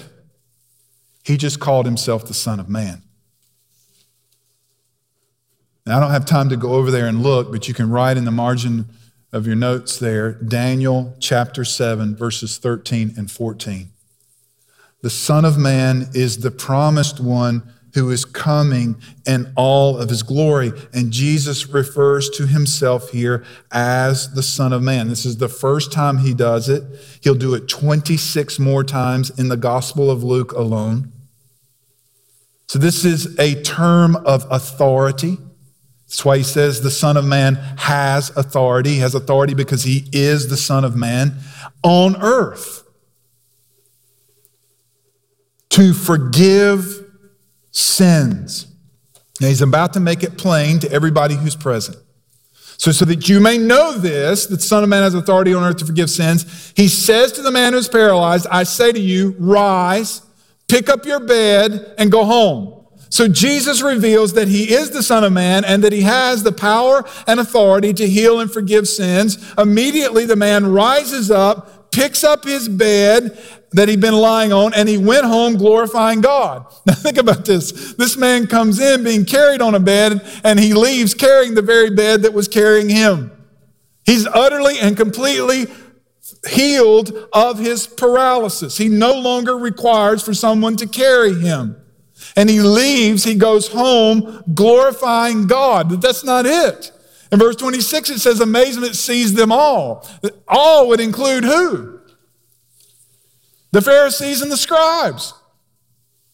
He 1.23 1.37
just 1.37 1.59
called 1.59 1.87
himself 1.87 2.27
the 2.27 2.35
Son 2.35 2.59
of 2.59 2.69
Man. 2.69 3.01
Now, 5.85 5.97
I 5.97 5.99
don't 5.99 6.11
have 6.11 6.25
time 6.25 6.49
to 6.49 6.57
go 6.57 6.73
over 6.73 6.91
there 6.91 7.07
and 7.07 7.23
look, 7.23 7.51
but 7.51 7.67
you 7.67 7.73
can 7.73 7.89
write 7.89 8.17
in 8.17 8.25
the 8.25 8.31
margin 8.31 8.85
of 9.33 9.47
your 9.47 9.55
notes 9.55 9.97
there 9.97 10.33
Daniel 10.33 11.15
chapter 11.19 11.63
7, 11.63 12.15
verses 12.15 12.57
13 12.57 13.13
and 13.17 13.31
14. 13.31 13.89
The 15.01 15.09
Son 15.09 15.45
of 15.45 15.57
Man 15.57 16.09
is 16.13 16.39
the 16.39 16.51
promised 16.51 17.19
one 17.19 17.63
who 17.93 18.09
is 18.09 18.23
coming 18.23 18.95
in 19.25 19.51
all 19.55 19.97
of 19.97 20.09
his 20.09 20.23
glory. 20.23 20.71
And 20.93 21.11
Jesus 21.11 21.67
refers 21.67 22.29
to 22.31 22.47
himself 22.47 23.09
here 23.09 23.43
as 23.71 24.33
the 24.33 24.43
Son 24.43 24.71
of 24.71 24.81
Man. 24.81 25.09
This 25.09 25.25
is 25.25 25.37
the 25.37 25.49
first 25.49 25.91
time 25.91 26.19
he 26.19 26.33
does 26.33 26.69
it. 26.69 26.83
He'll 27.21 27.35
do 27.35 27.53
it 27.53 27.67
26 27.67 28.59
more 28.59 28.83
times 28.83 29.29
in 29.31 29.49
the 29.49 29.57
Gospel 29.57 30.09
of 30.09 30.23
Luke 30.23 30.53
alone. 30.53 31.11
So, 32.67 32.79
this 32.79 33.03
is 33.03 33.37
a 33.37 33.61
term 33.63 34.15
of 34.15 34.47
authority. 34.49 35.37
That's 36.11 36.25
why 36.25 36.39
he 36.39 36.43
says 36.43 36.81
the 36.81 36.91
Son 36.91 37.15
of 37.15 37.23
Man 37.23 37.55
has 37.77 38.35
authority. 38.35 38.95
He 38.95 38.97
has 38.97 39.15
authority 39.15 39.53
because 39.53 39.83
he 39.83 40.09
is 40.11 40.49
the 40.49 40.57
Son 40.57 40.83
of 40.83 40.93
Man 40.93 41.35
on 41.83 42.21
earth 42.21 42.83
to 45.69 45.93
forgive 45.93 47.05
sins. 47.71 48.67
Now 49.39 49.47
he's 49.47 49.61
about 49.61 49.93
to 49.93 50.01
make 50.01 50.21
it 50.21 50.37
plain 50.37 50.79
to 50.79 50.91
everybody 50.91 51.35
who's 51.35 51.55
present. 51.55 51.95
So, 52.75 52.91
so 52.91 53.05
that 53.05 53.29
you 53.29 53.39
may 53.39 53.57
know 53.57 53.97
this, 53.97 54.47
that 54.47 54.57
the 54.57 54.61
Son 54.61 54.83
of 54.83 54.89
Man 54.89 55.03
has 55.03 55.13
authority 55.13 55.53
on 55.53 55.63
earth 55.63 55.77
to 55.77 55.85
forgive 55.85 56.09
sins, 56.09 56.73
he 56.75 56.89
says 56.89 57.31
to 57.33 57.41
the 57.41 57.51
man 57.51 57.71
who's 57.71 57.87
paralyzed, 57.87 58.47
I 58.51 58.63
say 58.63 58.91
to 58.91 58.99
you, 58.99 59.33
rise, 59.39 60.23
pick 60.67 60.89
up 60.89 61.05
your 61.05 61.21
bed, 61.21 61.95
and 61.97 62.11
go 62.11 62.25
home. 62.25 62.80
So 63.11 63.27
Jesus 63.27 63.81
reveals 63.81 64.33
that 64.33 64.47
he 64.47 64.73
is 64.73 64.89
the 64.89 65.03
Son 65.03 65.25
of 65.25 65.33
Man 65.33 65.65
and 65.65 65.83
that 65.83 65.91
he 65.91 66.01
has 66.01 66.43
the 66.43 66.53
power 66.53 67.03
and 67.27 67.41
authority 67.41 67.93
to 67.93 68.07
heal 68.07 68.39
and 68.39 68.51
forgive 68.51 68.87
sins. 68.87 69.53
Immediately, 69.57 70.25
the 70.25 70.37
man 70.37 70.65
rises 70.65 71.29
up, 71.29 71.91
picks 71.91 72.23
up 72.23 72.45
his 72.45 72.69
bed, 72.69 73.37
that 73.73 73.89
he'd 73.89 73.99
been 73.99 74.15
lying 74.15 74.53
on, 74.53 74.73
and 74.73 74.87
he 74.87 74.97
went 74.97 75.25
home 75.25 75.55
glorifying 75.57 76.21
God. 76.21 76.65
Now, 76.85 76.93
think 76.93 77.17
about 77.17 77.45
this. 77.45 77.93
This 77.93 78.17
man 78.17 78.47
comes 78.47 78.79
in 78.79 79.03
being 79.03 79.25
carried 79.25 79.61
on 79.61 79.75
a 79.75 79.79
bed, 79.79 80.25
and 80.43 80.59
he 80.59 80.73
leaves 80.73 81.13
carrying 81.13 81.53
the 81.53 81.61
very 81.61 81.89
bed 81.89 82.23
that 82.23 82.33
was 82.33 82.47
carrying 82.47 82.89
him. 82.89 83.31
He's 84.05 84.25
utterly 84.25 84.79
and 84.79 84.97
completely 84.97 85.67
healed 86.49 87.11
of 87.33 87.59
his 87.59 87.87
paralysis. 87.87 88.77
He 88.77 88.87
no 88.87 89.13
longer 89.13 89.57
requires 89.57 90.23
for 90.23 90.33
someone 90.33 90.77
to 90.77 90.87
carry 90.87 91.33
him. 91.33 91.75
And 92.35 92.49
he 92.49 92.61
leaves, 92.61 93.23
he 93.23 93.35
goes 93.35 93.67
home 93.67 94.43
glorifying 94.53 95.47
God. 95.47 95.89
But 95.89 96.01
that's 96.01 96.23
not 96.23 96.45
it. 96.45 96.91
In 97.31 97.39
verse 97.39 97.55
26, 97.55 98.09
it 98.09 98.19
says, 98.19 98.39
Amazement 98.39 98.95
seized 98.95 99.35
them 99.35 99.51
all. 99.51 100.07
All 100.47 100.87
would 100.89 100.99
include 100.99 101.43
who? 101.43 102.01
the 103.71 103.81
Pharisees 103.81 104.41
and 104.41 104.51
the 104.51 104.57
scribes. 104.57 105.33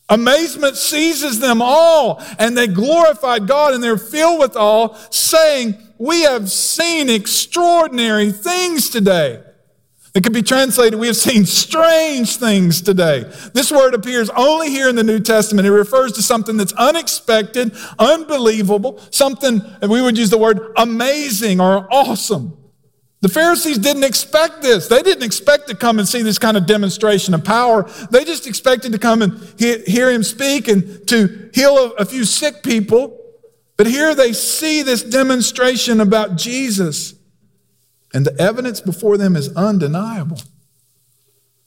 Amazement 0.10 0.78
seizes 0.78 1.40
them 1.40 1.62
all, 1.62 2.24
and 2.40 2.58
they 2.58 2.68
glorified 2.68 3.48
God, 3.48 3.74
and 3.74 3.84
they're 3.84 3.98
filled 3.98 4.40
with 4.40 4.56
awe, 4.56 4.96
saying, 5.10 5.76
We 5.98 6.22
have 6.22 6.50
seen 6.50 7.10
extraordinary 7.10 8.32
things 8.32 8.90
today. 8.90 9.44
It 10.18 10.24
could 10.24 10.34
be 10.34 10.42
translated, 10.42 11.00
We 11.00 11.06
have 11.06 11.16
seen 11.16 11.46
strange 11.46 12.38
things 12.38 12.82
today. 12.82 13.32
This 13.54 13.72
word 13.72 13.94
appears 13.94 14.32
only 14.32 14.72
here 14.72 14.90
in 14.90 14.96
the 14.96 15.04
New 15.04 15.20
Testament. 15.20 15.68
It 15.68 15.72
refers 15.72 16.14
to 16.14 16.24
something 16.24 16.58
that's 16.58 16.74
unexpected, 16.74 17.76
unbelievable, 18.00 19.00
something, 19.12 19.62
and 19.80 19.92
we 19.92 20.02
would 20.02 20.18
use 20.18 20.32
the 20.32 20.40
word 20.40 20.74
amazing 20.76 21.62
or 21.62 21.88
awesome. 21.94 22.58
The 23.22 23.30
Pharisees 23.30 23.78
didn't 23.78 24.06
expect 24.06 24.64
this. 24.64 24.88
They 24.88 25.04
didn't 25.04 25.24
expect 25.24 25.68
to 25.68 25.76
come 25.76 26.00
and 26.00 26.08
see 26.08 26.24
this 26.24 26.40
kind 26.40 26.58
of 26.58 26.66
demonstration 26.66 27.36
of 27.36 27.44
power. 27.44 27.88
They 28.10 28.26
just 28.26 28.48
expected 28.48 28.94
to 28.94 28.98
come 28.98 29.22
and 29.22 29.40
hear 29.60 30.10
him 30.10 30.24
speak 30.24 30.68
and 30.68 31.08
to 31.10 31.52
heal 31.54 31.94
a 31.94 32.06
few 32.06 32.26
sick 32.26 32.64
people. 32.64 33.24
But 33.78 33.86
here 33.86 34.16
they 34.16 34.34
see 34.34 34.82
this 34.82 35.04
demonstration 35.04 36.02
about 36.02 36.38
Jesus, 36.38 37.14
and 38.18 38.26
the 38.26 38.36
evidence 38.42 38.82
before 38.82 39.16
them 39.16 39.36
is 39.36 39.56
undeniable. 39.56 40.42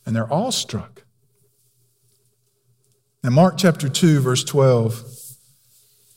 And 0.04 0.16
they're 0.16 0.32
awestruck. 0.32 1.04
In 3.22 3.32
Mark 3.34 3.54
chapter 3.56 3.88
2, 3.88 4.18
verse 4.18 4.42
12, 4.42 5.04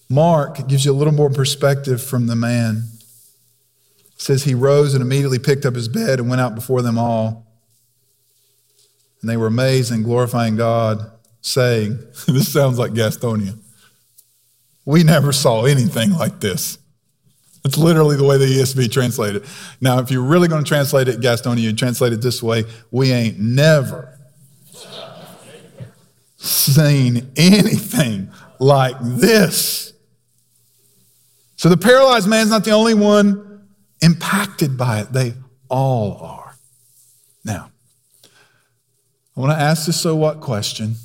Mark 0.09 0.67
gives 0.67 0.85
you 0.85 0.91
a 0.91 0.95
little 0.95 1.13
more 1.13 1.29
perspective 1.29 2.01
from 2.01 2.25
the 2.25 2.35
man 2.35 2.85
says 4.17 4.43
he 4.43 4.55
rose 4.55 4.95
and 4.95 5.03
immediately 5.03 5.37
picked 5.37 5.67
up 5.67 5.75
his 5.75 5.87
bed 5.87 6.19
and 6.19 6.27
went 6.27 6.41
out 6.41 6.55
before 6.55 6.81
them 6.81 6.97
all. 6.97 7.45
And 9.21 9.29
they 9.29 9.37
were 9.37 9.45
amazed 9.45 9.91
and 9.91 10.03
glorifying 10.03 10.55
God, 10.55 11.11
saying, 11.41 11.99
This 12.27 12.51
sounds 12.51 12.79
like 12.79 12.93
Gastonia. 12.93 13.55
We 14.83 15.03
never 15.03 15.31
saw 15.31 15.65
anything 15.65 16.13
like 16.13 16.39
this. 16.39 16.79
It's 17.65 17.77
literally 17.77 18.17
the 18.17 18.25
way 18.25 18.37
the 18.37 18.45
ESV 18.45 18.91
translated. 18.91 19.45
Now, 19.79 19.99
if 19.99 20.11
you're 20.11 20.23
really 20.23 20.47
going 20.47 20.63
to 20.63 20.67
translate 20.67 21.07
it 21.07 21.21
Gastonia, 21.21 21.59
you 21.59 21.73
translate 21.73 22.11
it 22.11 22.21
this 22.21 22.43
way 22.43 22.65
We 22.91 23.11
ain't 23.11 23.39
never 23.39 24.19
seen 26.37 27.31
anything 27.37 28.29
like 28.59 28.95
this. 29.01 29.93
So 31.55 31.69
the 31.69 31.77
paralyzed 31.77 32.27
man's 32.27 32.49
not 32.49 32.65
the 32.65 32.71
only 32.71 32.93
one 32.93 33.65
impacted 34.01 34.77
by 34.77 34.99
it. 34.99 35.13
They 35.13 35.33
all 35.69 36.17
are. 36.21 36.55
Now, 37.45 37.71
I 39.35 39.39
want 39.39 39.53
to 39.53 39.57
ask 39.57 39.85
the 39.85 39.93
so 39.93 40.15
what 40.15 40.41
question, 40.41 40.95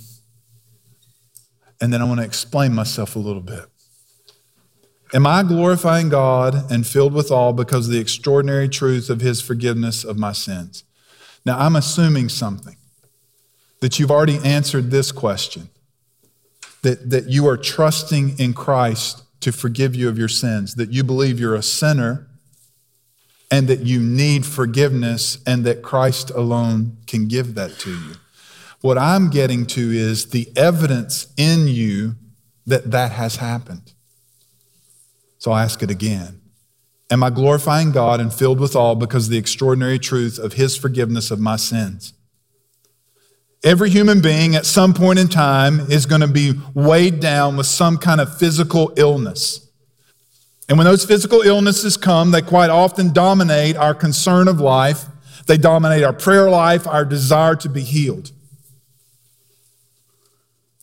and 1.81 1.93
then 1.93 2.03
I 2.03 2.05
want 2.05 2.19
to 2.19 2.27
explain 2.27 2.75
myself 2.75 3.15
a 3.15 3.21
little 3.21 3.41
bit. 3.41 3.67
Am 5.15 5.27
I 5.27 5.43
glorifying 5.43 6.11
God 6.11 6.71
and 6.71 6.87
filled 6.87 7.15
with 7.15 7.31
awe 7.31 7.53
because 7.53 7.87
of 7.87 7.93
the 7.93 8.01
extraordinary 8.01 8.69
truth 8.69 9.09
of 9.09 9.21
His 9.21 9.41
forgiveness 9.41 10.05
of 10.05 10.19
my 10.19 10.33
sins? 10.33 10.85
Now, 11.47 11.59
I'm 11.59 11.77
assuming 11.77 12.29
something 12.29 12.77
that 13.81 13.99
you've 13.99 14.11
already 14.11 14.39
answered 14.45 14.91
this 14.91 15.13
question 15.13 15.71
that, 16.83 17.11
that 17.11 17.29
you 17.29 17.47
are 17.49 17.57
trusting 17.57 18.39
in 18.39 18.53
Christ 18.53 19.23
to 19.41 19.53
forgive 19.53 19.95
you 19.95 20.09
of 20.09 20.19
your 20.19 20.29
sins, 20.29 20.75
that 20.75 20.93
you 20.93 21.05
believe 21.05 21.41
you're 21.41 21.55
a 21.55 21.63
sinner 21.63 22.27
and 23.51 23.67
that 23.69 23.81
you 23.81 24.01
need 24.01 24.45
forgiveness 24.45 25.39
and 25.47 25.65
that 25.65 25.83
Christ 25.83 26.31
alone 26.31 26.99
can 27.07 27.29
give 27.29 27.55
that 27.55 27.79
to 27.81 27.91
you. 27.91 28.15
What 28.81 28.99
I'm 28.99 29.31
getting 29.31 29.67
to 29.69 29.91
is 29.91 30.27
the 30.27 30.53
evidence 30.55 31.33
in 31.37 31.67
you 31.67 32.17
that 32.67 32.91
that 32.91 33.13
has 33.13 33.37
happened. 33.37 33.95
So 35.39 35.53
I 35.53 35.63
ask 35.63 35.83
it 35.83 35.91
again. 35.91 36.41
Am 37.11 37.23
I 37.23 37.31
glorifying 37.31 37.91
God 37.91 38.21
and 38.21 38.33
filled 38.33 38.61
with 38.61 38.77
awe 38.77 38.95
because 38.95 39.27
of 39.27 39.31
the 39.31 39.39
extraordinary 39.39 39.99
truth 39.99 40.39
of 40.39 40.55
His 40.55 40.77
forgiveness 40.77 41.31
of 41.31 41.41
my 41.41 41.57
sins? 41.57 42.13
Every 43.65 43.91
human 43.91 44.21
being 44.21 44.55
at 44.55 44.67
some 44.67 44.95
point 44.95 45.19
in 45.19 45.29
time 45.29 45.81
is 45.91 46.07
going 46.07 46.21
to 46.21 46.29
be 46.29 46.53
weighed 46.75 47.19
down 47.19 47.57
with 47.57 47.67
some 47.67 47.97
kind 47.97 48.21
of 48.21 48.37
physical 48.39 48.93
illness. 48.97 49.67
And 50.69 50.77
when 50.77 50.85
those 50.85 51.05
physical 51.05 51.41
illnesses 51.41 51.97
come, 51.97 52.31
they 52.31 52.43
quite 52.43 52.71
often 52.71 53.13
dominate 53.13 53.77
our 53.77 53.95
concern 53.95 54.49
of 54.49 54.61
life. 54.61 55.07
They 55.47 55.57
dominate 55.57 56.05
our 56.05 56.13
prayer 56.13 56.51
life, 56.51 56.87
our 56.87 57.05
desire 57.05 57.57
to 57.57 57.69
be 57.71 57.81
healed. 57.81 58.31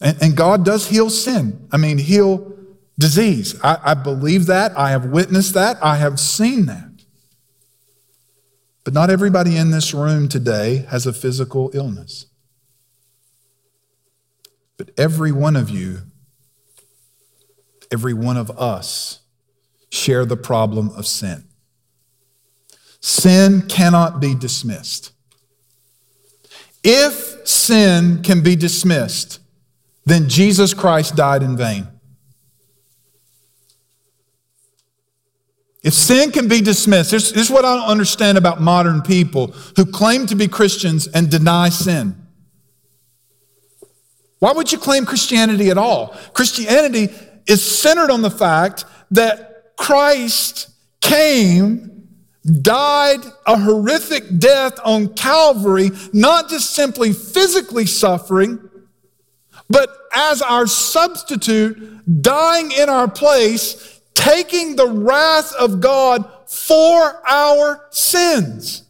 And, 0.02 0.22
and 0.22 0.36
God 0.36 0.65
does 0.65 0.88
heal 0.88 1.10
sin. 1.10 1.68
I 1.72 1.78
mean, 1.78 2.00
heal 2.00 2.52
disease. 2.97 3.60
I, 3.63 3.79
I 3.84 3.93
believe 3.93 4.45
that. 4.47 4.77
I 4.77 4.89
have 4.89 5.05
witnessed 5.05 5.53
that. 5.53 5.77
I 5.84 5.97
have 5.97 6.19
seen 6.19 6.65
that. 6.67 6.89
But 8.84 8.93
not 8.93 9.10
everybody 9.10 9.58
in 9.58 9.71
this 9.71 9.93
room 9.93 10.29
today 10.29 10.86
has 10.89 11.05
a 11.08 11.13
physical 11.13 11.71
illness. 11.73 12.27
But 14.77 14.91
every 14.97 15.31
one 15.31 15.55
of 15.55 15.69
you, 15.69 16.01
every 17.91 18.13
one 18.13 18.38
of 18.38 18.51
us, 18.60 19.21
share 19.89 20.25
the 20.25 20.38
problem 20.38 20.89
of 20.89 21.08
sin. 21.08 21.45
Sin 22.99 23.63
cannot 23.67 24.19
be 24.19 24.36
dismissed. 24.36 25.12
If 26.84 27.47
sin 27.47 28.21
can 28.21 28.41
be 28.41 28.55
dismissed, 28.55 29.39
then 30.05 30.29
Jesus 30.29 30.73
Christ 30.73 31.15
died 31.15 31.41
in 31.41 31.58
vain. 31.58 31.88
If 35.86 35.93
sin 35.93 36.32
can 36.32 36.48
be 36.48 36.62
dismissed, 36.62 37.12
this, 37.12 37.32
is 37.32 37.52
what 37.52 37.63
I 37.63 37.76
don't 37.76 37.88
understand 37.88 38.39
about 38.39 38.60
modern 38.60 39.04
people 39.04 39.54
who 39.76 39.86
claim 39.86 40.26
to 40.26 40.36
be 40.36 40.48
Christians 40.48 41.06
and 41.06 41.30
deny 41.30 41.69
sin. 41.69 42.15
Why 44.39 44.52
would 44.52 44.71
you 44.71 44.80
claim 44.80 45.06
Christianity 45.06 45.69
at 45.69 45.78
all? 45.78 46.17
Christianity 46.34 47.10
is 47.45 47.63
centered 47.63 48.10
on 48.10 48.24
the 48.24 48.32
fact 48.32 48.86
that 49.12 49.76
Christ 49.78 50.71
came, 51.02 52.08
died 52.63 53.19
a 53.45 53.56
horrific 53.56 54.39
death 54.39 54.80
on 54.84 55.13
Calvary, 55.13 55.91
not 56.12 56.50
just 56.50 56.71
simply 56.71 57.13
physically 57.13 57.86
suffering, 57.86 58.58
but 59.69 59.95
as 60.15 60.41
our 60.41 60.65
substitute, 60.65 62.21
dying 62.24 62.71
in 62.71 62.89
our 62.89 63.08
place, 63.08 63.94
taking 64.15 64.75
the 64.75 64.88
wrath 64.88 65.54
of 65.54 65.80
God 65.80 66.28
for 66.47 67.21
our 67.28 67.86
sins. 67.91 68.82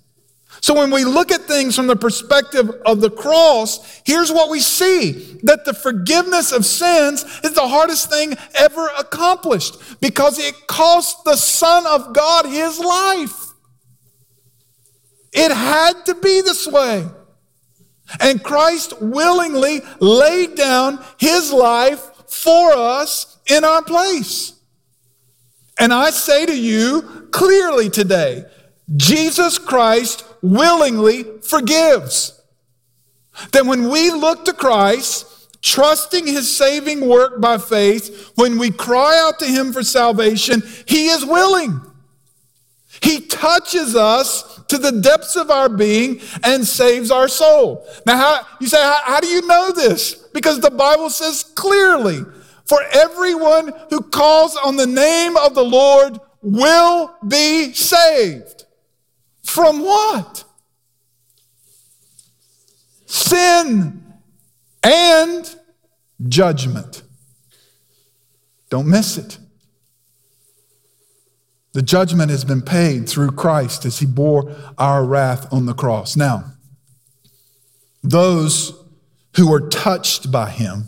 So 0.62 0.74
when 0.74 0.90
we 0.90 1.04
look 1.06 1.32
at 1.32 1.42
things 1.42 1.76
from 1.76 1.86
the 1.86 1.96
perspective 1.96 2.72
of 2.88 3.00
the 3.00 3.12
cross, 3.12 4.02
here's 4.04 4.32
what 4.32 4.50
we 4.50 4.60
see 4.60 5.38
that 5.44 5.64
the 5.64 5.76
forgiveness 5.76 6.52
of 6.52 6.66
sins 6.66 7.24
is 7.44 7.54
the 7.54 7.68
hardest 7.68 8.10
thing 8.10 8.36
ever 8.56 8.88
accomplished 8.98 10.02
because 10.02 10.40
it 10.40 10.56
cost 10.66 11.24
the 11.24 11.36
Son 11.36 11.86
of 11.86 12.16
God 12.16 12.48
his 12.48 12.80
life. 12.80 13.54
It 15.34 15.52
had 15.52 16.06
to 16.06 16.16
be 16.16 16.42
this 16.42 16.66
way. 16.66 17.06
And 18.20 18.44
Christ 18.44 19.00
willingly 19.02 19.82
laid 20.00 20.56
down 20.56 21.04
his 21.20 21.54
life 21.54 22.02
for 22.28 22.72
us 22.72 23.38
in 23.46 23.64
our 23.64 23.84
place. 23.84 24.55
And 25.78 25.94
I 25.94 26.10
say 26.10 26.46
to 26.46 26.58
you 26.58 27.28
clearly 27.32 27.90
today 27.90 28.46
Jesus 28.96 29.58
Christ 29.58 30.24
willingly 30.42 31.24
forgives. 31.42 32.42
That 33.52 33.66
when 33.66 33.90
we 33.90 34.12
look 34.12 34.46
to 34.46 34.54
Christ, 34.54 35.26
trusting 35.62 36.28
his 36.28 36.56
saving 36.56 37.08
work 37.08 37.42
by 37.42 37.58
faith, 37.58 38.32
when 38.36 38.58
we 38.58 38.72
cry 38.72 39.20
out 39.20 39.40
to 39.40 39.46
him 39.46 39.74
for 39.74 39.84
salvation, 39.84 40.62
he 40.86 41.08
is 41.08 41.26
willing. 41.26 41.82
He 43.02 43.22
touches 43.22 43.96
us 43.96 44.62
to 44.68 44.78
the 44.78 44.92
depths 44.92 45.36
of 45.36 45.52
our 45.52 45.68
being 45.68 46.22
and 46.44 46.66
saves 46.66 47.12
our 47.12 47.28
soul. 47.28 47.86
Now, 48.06 48.18
how, 48.18 48.48
you 48.62 48.68
say, 48.68 48.82
how, 48.82 49.00
how 49.04 49.20
do 49.20 49.28
you 49.28 49.46
know 49.46 49.72
this? 49.72 50.14
Because 50.34 50.60
the 50.60 50.72
Bible 50.72 51.10
says 51.10 51.44
clearly, 51.56 52.22
for 52.66 52.80
everyone 52.94 53.74
who 53.90 54.02
calls 54.02 54.56
on 54.58 54.76
the 54.76 54.88
name 54.88 55.38
of 55.38 55.56
the 55.56 55.64
Lord 55.64 56.20
will 56.42 57.16
be 57.28 57.74
saved. 57.74 58.66
From 59.44 59.82
what? 59.82 60.44
Sin 63.06 64.04
and 64.84 65.56
judgment. 66.28 67.04
Don't 68.70 68.88
miss 68.88 69.18
it. 69.18 69.38
The 71.74 71.82
judgment 71.82 72.32
has 72.32 72.46
been 72.46 72.62
paid 72.62 73.10
through 73.10 73.32
Christ 73.32 73.86
as 73.86 74.00
he 74.00 74.06
bore 74.06 74.56
our 74.78 75.04
wrath 75.04 75.52
on 75.52 75.66
the 75.66 75.74
cross. 75.74 76.16
Now, 76.16 76.54
those 78.02 78.74
who 79.36 79.54
are 79.54 79.68
touched 79.70 80.32
by 80.32 80.52
him, 80.52 80.86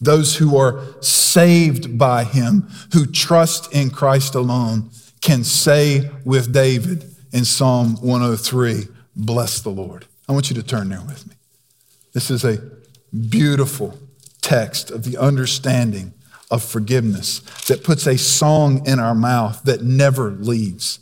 those 0.00 0.36
who 0.36 0.56
are 0.56 0.82
saved 1.00 1.98
by 1.98 2.24
him, 2.24 2.68
who 2.92 3.06
trust 3.06 3.72
in 3.72 3.90
Christ 3.90 4.34
alone, 4.34 4.90
can 5.20 5.44
say 5.44 6.10
with 6.24 6.52
David, 6.52 7.16
in 7.32 7.44
Psalm 7.44 7.96
103 7.96 8.88
Bless 9.14 9.60
the 9.60 9.70
Lord. 9.70 10.06
I 10.28 10.32
want 10.32 10.50
you 10.50 10.56
to 10.56 10.62
turn 10.62 10.88
there 10.88 11.00
with 11.00 11.26
me. 11.26 11.34
This 12.12 12.30
is 12.30 12.44
a 12.44 12.58
beautiful 13.28 13.98
text 14.40 14.90
of 14.90 15.04
the 15.04 15.16
understanding 15.18 16.14
of 16.50 16.62
forgiveness 16.62 17.40
that 17.66 17.84
puts 17.84 18.06
a 18.06 18.16
song 18.16 18.86
in 18.86 18.98
our 18.98 19.14
mouth 19.14 19.62
that 19.64 19.82
never 19.82 20.30
leaves. 20.30 21.00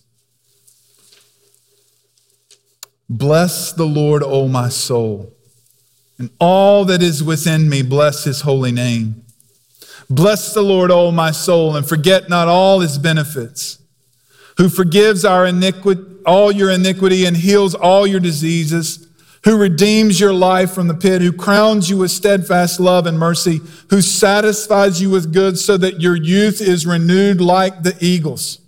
Bless 3.08 3.72
the 3.72 3.86
Lord, 3.86 4.22
O 4.22 4.48
my 4.48 4.68
soul, 4.68 5.32
and 6.18 6.30
all 6.38 6.84
that 6.84 7.02
is 7.02 7.22
within 7.22 7.68
me, 7.68 7.82
bless 7.82 8.24
his 8.24 8.42
holy 8.42 8.72
name. 8.72 9.24
Bless 10.08 10.54
the 10.54 10.62
Lord, 10.62 10.90
O 10.90 11.10
my 11.10 11.30
soul, 11.30 11.76
and 11.76 11.88
forget 11.88 12.28
not 12.28 12.46
all 12.46 12.80
his 12.80 12.98
benefits, 12.98 13.78
who 14.58 14.68
forgives 14.68 15.24
our 15.24 15.46
iniquity 15.46 16.14
all 16.26 16.50
your 16.50 16.70
iniquity 16.70 17.24
and 17.24 17.36
heals 17.36 17.74
all 17.74 18.06
your 18.06 18.20
diseases, 18.20 19.06
who 19.44 19.58
redeems 19.58 20.18
your 20.18 20.32
life 20.32 20.72
from 20.72 20.88
the 20.88 20.94
pit, 20.94 21.20
who 21.20 21.32
crowns 21.32 21.90
you 21.90 21.98
with 21.98 22.10
steadfast 22.10 22.80
love 22.80 23.06
and 23.06 23.18
mercy, 23.18 23.60
who 23.90 24.00
satisfies 24.00 25.02
you 25.02 25.10
with 25.10 25.32
good 25.32 25.58
so 25.58 25.76
that 25.76 26.00
your 26.00 26.16
youth 26.16 26.60
is 26.60 26.86
renewed 26.86 27.40
like 27.40 27.82
the 27.82 27.96
eagles. 28.00 28.58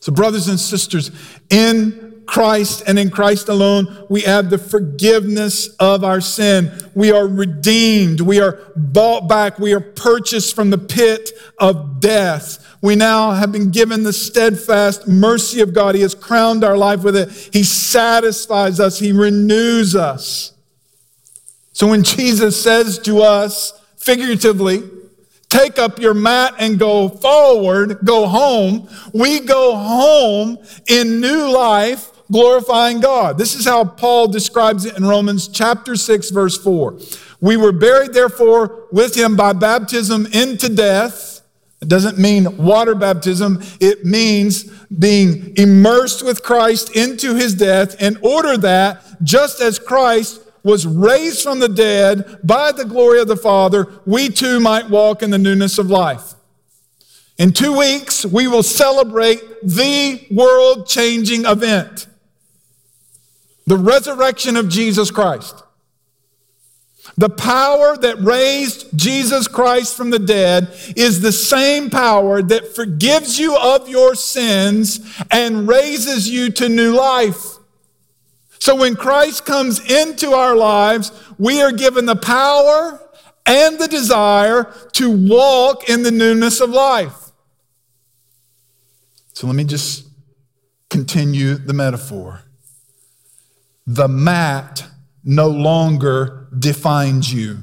So, 0.00 0.12
brothers 0.12 0.48
and 0.48 0.58
sisters, 0.58 1.10
in 1.50 2.07
Christ 2.28 2.82
and 2.86 2.98
in 2.98 3.08
Christ 3.08 3.48
alone, 3.48 4.06
we 4.10 4.20
have 4.20 4.50
the 4.50 4.58
forgiveness 4.58 5.68
of 5.76 6.04
our 6.04 6.20
sin. 6.20 6.70
We 6.94 7.10
are 7.10 7.26
redeemed. 7.26 8.20
We 8.20 8.38
are 8.38 8.60
bought 8.76 9.28
back. 9.28 9.58
We 9.58 9.72
are 9.72 9.80
purchased 9.80 10.54
from 10.54 10.68
the 10.68 10.76
pit 10.76 11.30
of 11.58 12.00
death. 12.00 12.76
We 12.82 12.96
now 12.96 13.32
have 13.32 13.50
been 13.50 13.70
given 13.70 14.02
the 14.02 14.12
steadfast 14.12 15.08
mercy 15.08 15.62
of 15.62 15.72
God. 15.72 15.94
He 15.94 16.02
has 16.02 16.14
crowned 16.14 16.64
our 16.64 16.76
life 16.76 17.02
with 17.02 17.16
it. 17.16 17.30
He 17.52 17.64
satisfies 17.64 18.78
us, 18.78 18.98
He 18.98 19.10
renews 19.10 19.96
us. 19.96 20.52
So 21.72 21.86
when 21.86 22.02
Jesus 22.02 22.62
says 22.62 22.98
to 23.00 23.22
us, 23.22 23.72
figuratively, 23.96 24.82
take 25.48 25.78
up 25.78 25.98
your 25.98 26.12
mat 26.12 26.54
and 26.58 26.78
go 26.78 27.08
forward, 27.08 28.00
go 28.04 28.26
home, 28.26 28.86
we 29.14 29.40
go 29.40 29.76
home 29.76 30.58
in 30.88 31.22
new 31.22 31.50
life, 31.50 32.10
glorifying 32.30 33.00
God. 33.00 33.38
This 33.38 33.54
is 33.54 33.64
how 33.64 33.84
Paul 33.84 34.28
describes 34.28 34.84
it 34.84 34.96
in 34.96 35.06
Romans 35.06 35.48
chapter 35.48 35.96
6, 35.96 36.30
verse 36.30 36.56
4. 36.56 36.98
We 37.40 37.56
were 37.56 37.72
buried, 37.72 38.12
therefore, 38.12 38.86
with 38.90 39.14
him 39.16 39.36
by 39.36 39.52
baptism 39.52 40.26
into 40.26 40.68
death 40.68 41.38
it 41.80 41.88
doesn't 41.88 42.18
mean 42.18 42.56
water 42.56 42.94
baptism. 42.94 43.62
It 43.80 44.04
means 44.04 44.64
being 44.86 45.56
immersed 45.56 46.24
with 46.24 46.42
Christ 46.42 46.96
into 46.96 47.34
his 47.34 47.54
death 47.54 48.00
in 48.02 48.18
order 48.22 48.56
that 48.58 49.02
just 49.22 49.60
as 49.60 49.78
Christ 49.78 50.42
was 50.64 50.86
raised 50.86 51.42
from 51.42 51.60
the 51.60 51.68
dead 51.68 52.40
by 52.42 52.72
the 52.72 52.84
glory 52.84 53.20
of 53.20 53.28
the 53.28 53.36
Father, 53.36 53.86
we 54.06 54.28
too 54.28 54.58
might 54.58 54.90
walk 54.90 55.22
in 55.22 55.30
the 55.30 55.38
newness 55.38 55.78
of 55.78 55.88
life. 55.88 56.34
In 57.38 57.52
two 57.52 57.78
weeks, 57.78 58.26
we 58.26 58.48
will 58.48 58.64
celebrate 58.64 59.40
the 59.62 60.26
world 60.32 60.88
changing 60.88 61.44
event 61.44 62.08
the 63.68 63.76
resurrection 63.76 64.56
of 64.56 64.70
Jesus 64.70 65.10
Christ. 65.10 65.62
The 67.18 67.28
power 67.28 67.98
that 67.98 68.18
raised 68.18 68.96
Jesus 68.96 69.46
Christ 69.46 69.94
from 69.94 70.08
the 70.08 70.18
dead 70.18 70.74
is 70.96 71.20
the 71.20 71.32
same 71.32 71.90
power 71.90 72.40
that 72.40 72.74
forgives 72.74 73.38
you 73.38 73.58
of 73.58 73.86
your 73.86 74.14
sins 74.14 75.00
and 75.30 75.68
raises 75.68 76.30
you 76.30 76.50
to 76.52 76.68
new 76.70 76.94
life. 76.96 77.56
So 78.58 78.74
when 78.74 78.96
Christ 78.96 79.44
comes 79.44 79.80
into 79.90 80.32
our 80.32 80.56
lives, 80.56 81.12
we 81.38 81.60
are 81.60 81.72
given 81.72 82.06
the 82.06 82.16
power 82.16 82.98
and 83.44 83.78
the 83.78 83.88
desire 83.88 84.72
to 84.92 85.10
walk 85.10 85.90
in 85.90 86.04
the 86.04 86.10
newness 86.10 86.60
of 86.60 86.70
life. 86.70 87.32
So 89.34 89.46
let 89.46 89.56
me 89.56 89.64
just 89.64 90.06
continue 90.88 91.56
the 91.56 91.74
metaphor. 91.74 92.44
The 93.88 94.06
mat 94.06 94.84
no 95.24 95.48
longer 95.48 96.46
defines 96.58 97.32
you. 97.32 97.60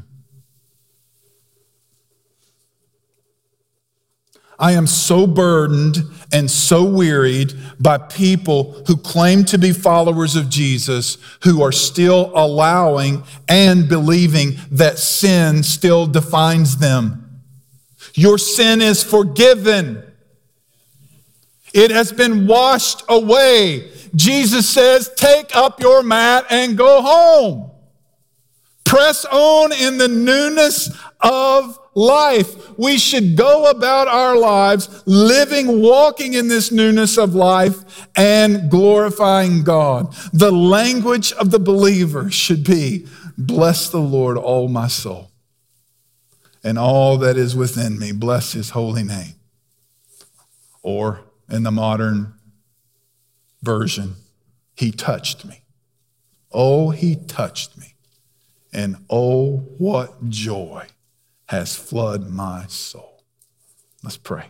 I 4.57 4.71
am 4.71 4.87
so 4.87 5.27
burdened 5.27 5.97
and 6.33 6.49
so 6.49 6.83
wearied 6.83 7.53
by 7.79 7.99
people 7.99 8.73
who 8.87 8.97
claim 8.97 9.43
to 9.45 9.59
be 9.59 9.71
followers 9.71 10.35
of 10.35 10.49
Jesus 10.49 11.19
who 11.43 11.61
are 11.61 11.71
still 11.71 12.31
allowing 12.33 13.23
and 13.47 13.87
believing 13.87 14.55
that 14.71 14.97
sin 14.97 15.61
still 15.61 16.07
defines 16.07 16.77
them. 16.77 17.43
Your 18.15 18.39
sin 18.39 18.81
is 18.81 19.03
forgiven. 19.03 20.01
It 21.75 21.91
has 21.91 22.13
been 22.13 22.47
washed 22.47 23.03
away. 23.09 23.91
Jesus 24.15 24.67
says, 24.67 25.11
Take 25.17 25.53
up 25.53 25.81
your 25.81 26.03
mat 26.03 26.45
and 26.49 26.77
go 26.77 27.01
home. 27.01 27.69
Press 28.85 29.25
on 29.25 29.73
in 29.73 29.97
the 29.97 30.07
newness 30.07 30.89
of 31.19 31.77
life. 31.93 32.77
We 32.79 32.97
should 32.97 33.35
go 33.35 33.69
about 33.69 34.07
our 34.07 34.37
lives 34.37 35.03
living, 35.05 35.81
walking 35.81 36.33
in 36.33 36.47
this 36.47 36.71
newness 36.71 37.17
of 37.17 37.35
life 37.35 38.07
and 38.15 38.71
glorifying 38.71 39.65
God. 39.65 40.15
The 40.31 40.53
language 40.53 41.33
of 41.33 41.51
the 41.51 41.59
believer 41.59 42.31
should 42.31 42.63
be, 42.63 43.05
bless 43.37 43.89
the 43.89 43.99
Lord, 43.99 44.37
all 44.37 44.69
my 44.69 44.87
soul, 44.87 45.29
and 46.63 46.79
all 46.79 47.17
that 47.17 47.35
is 47.35 47.53
within 47.53 47.99
me. 47.99 48.13
Bless 48.13 48.53
his 48.53 48.69
holy 48.69 49.03
name. 49.03 49.33
Or 50.81 51.24
in 51.49 51.63
the 51.63 51.71
modern 51.71 52.33
version, 53.61 54.15
he 54.75 54.91
touched 54.91 55.45
me. 55.45 55.61
Oh, 56.51 56.89
he 56.91 57.15
touched 57.15 57.77
me. 57.77 57.95
And 58.73 58.97
oh, 59.09 59.57
what 59.77 60.29
joy 60.29 60.87
has 61.47 61.75
flooded 61.75 62.29
my 62.29 62.65
soul. 62.67 63.23
Let's 64.03 64.17
pray. 64.17 64.49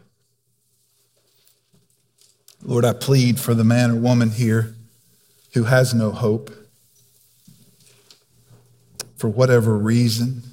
Lord, 2.62 2.86
I 2.86 2.94
plead 2.94 3.40
for 3.40 3.54
the 3.54 3.64
man 3.64 3.92
or 3.92 3.96
woman 3.96 4.32
here 4.32 4.76
who 5.54 5.64
has 5.64 5.94
no 5.94 6.12
hope 6.12 6.52
for 9.16 9.30
whatever 9.30 9.78
reason, 9.78 10.44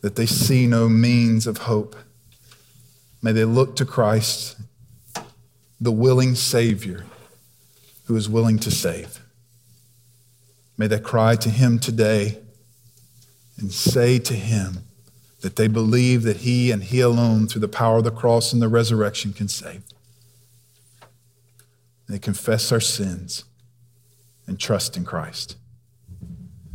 that 0.00 0.16
they 0.16 0.26
see 0.26 0.66
no 0.66 0.88
means 0.88 1.46
of 1.46 1.58
hope. 1.58 1.94
May 3.22 3.32
they 3.32 3.44
look 3.44 3.76
to 3.76 3.84
Christ, 3.84 4.56
the 5.80 5.92
willing 5.92 6.34
Savior 6.34 7.06
who 8.06 8.16
is 8.16 8.28
willing 8.28 8.58
to 8.58 8.70
save. 8.70 9.20
May 10.76 10.88
they 10.88 10.98
cry 10.98 11.36
to 11.36 11.48
him 11.48 11.78
today 11.78 12.40
and 13.58 13.72
say 13.72 14.18
to 14.18 14.34
him 14.34 14.78
that 15.42 15.56
they 15.56 15.68
believe 15.68 16.22
that 16.22 16.38
he 16.38 16.70
and 16.70 16.82
he 16.82 17.00
alone, 17.00 17.46
through 17.46 17.60
the 17.60 17.68
power 17.68 17.98
of 17.98 18.04
the 18.04 18.10
cross 18.10 18.52
and 18.52 18.60
the 18.60 18.68
resurrection, 18.68 19.32
can 19.32 19.48
save. 19.48 19.82
They 22.08 22.18
confess 22.18 22.72
our 22.72 22.80
sins 22.80 23.44
and 24.46 24.58
trust 24.58 24.96
in 24.96 25.04
Christ. 25.04 25.56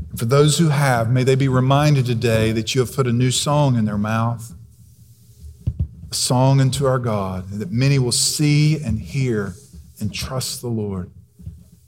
And 0.10 0.18
for 0.18 0.26
those 0.26 0.58
who 0.58 0.70
have, 0.70 1.12
may 1.12 1.24
they 1.24 1.36
be 1.36 1.48
reminded 1.48 2.06
today 2.06 2.52
that 2.54 2.74
you 2.74 2.82
have 2.82 2.96
put 2.96 3.08
a 3.08 3.14
new 3.14 3.32
song 3.32 3.78
in 3.78 3.86
their 3.86 3.98
mouth, 3.98 4.54
a 6.10 6.15
song 6.15 6.62
unto 6.62 6.86
our 6.86 7.00
God, 7.00 7.52
and 7.52 7.60
that 7.60 7.72
many 7.72 8.00
will 8.00 8.12
see 8.12 8.82
and 8.82 9.00
hear 9.00 9.54
and 10.00 10.13
trust 10.13 10.62
the 10.62 10.67
Lord. 10.67 11.12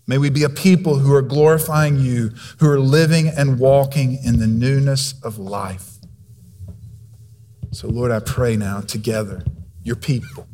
May 0.08 0.18
we 0.18 0.32
be 0.32 0.44
a 0.44 0.50
people 0.50 0.98
who 0.98 1.14
are 1.14 1.22
glorifying 1.22 2.00
you, 2.00 2.32
who 2.58 2.68
are 2.68 2.80
living 2.80 3.28
and 3.28 3.60
walking 3.60 4.18
in 4.24 4.40
the 4.40 4.48
newness 4.48 5.14
of 5.22 5.38
life. 5.38 5.98
So, 7.72 7.88
Lord, 7.88 8.12
I 8.12 8.20
pray 8.20 8.58
now 8.58 8.82
together, 8.82 9.46
your 9.84 9.96
people, 9.96 10.48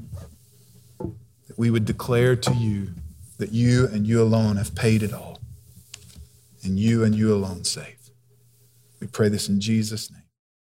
that 0.99 1.58
we 1.58 1.71
would 1.71 1.86
declare 1.86 2.36
to 2.36 2.54
you 2.54 2.89
that 3.38 3.54
you 3.54 3.88
and 3.88 4.06
you 4.06 4.21
alone 4.21 4.58
have 4.58 4.75
paid 4.75 5.01
it 5.01 5.13
all, 5.13 5.39
and 6.63 6.78
you 6.78 7.06
and 7.06 7.15
you 7.15 7.34
alone 7.34 7.63
save. 7.63 8.12
We 8.99 9.08
pray 9.08 9.30
this 9.30 9.47
in 9.47 9.62
Jesus' 9.62 10.12
name. 10.12 10.24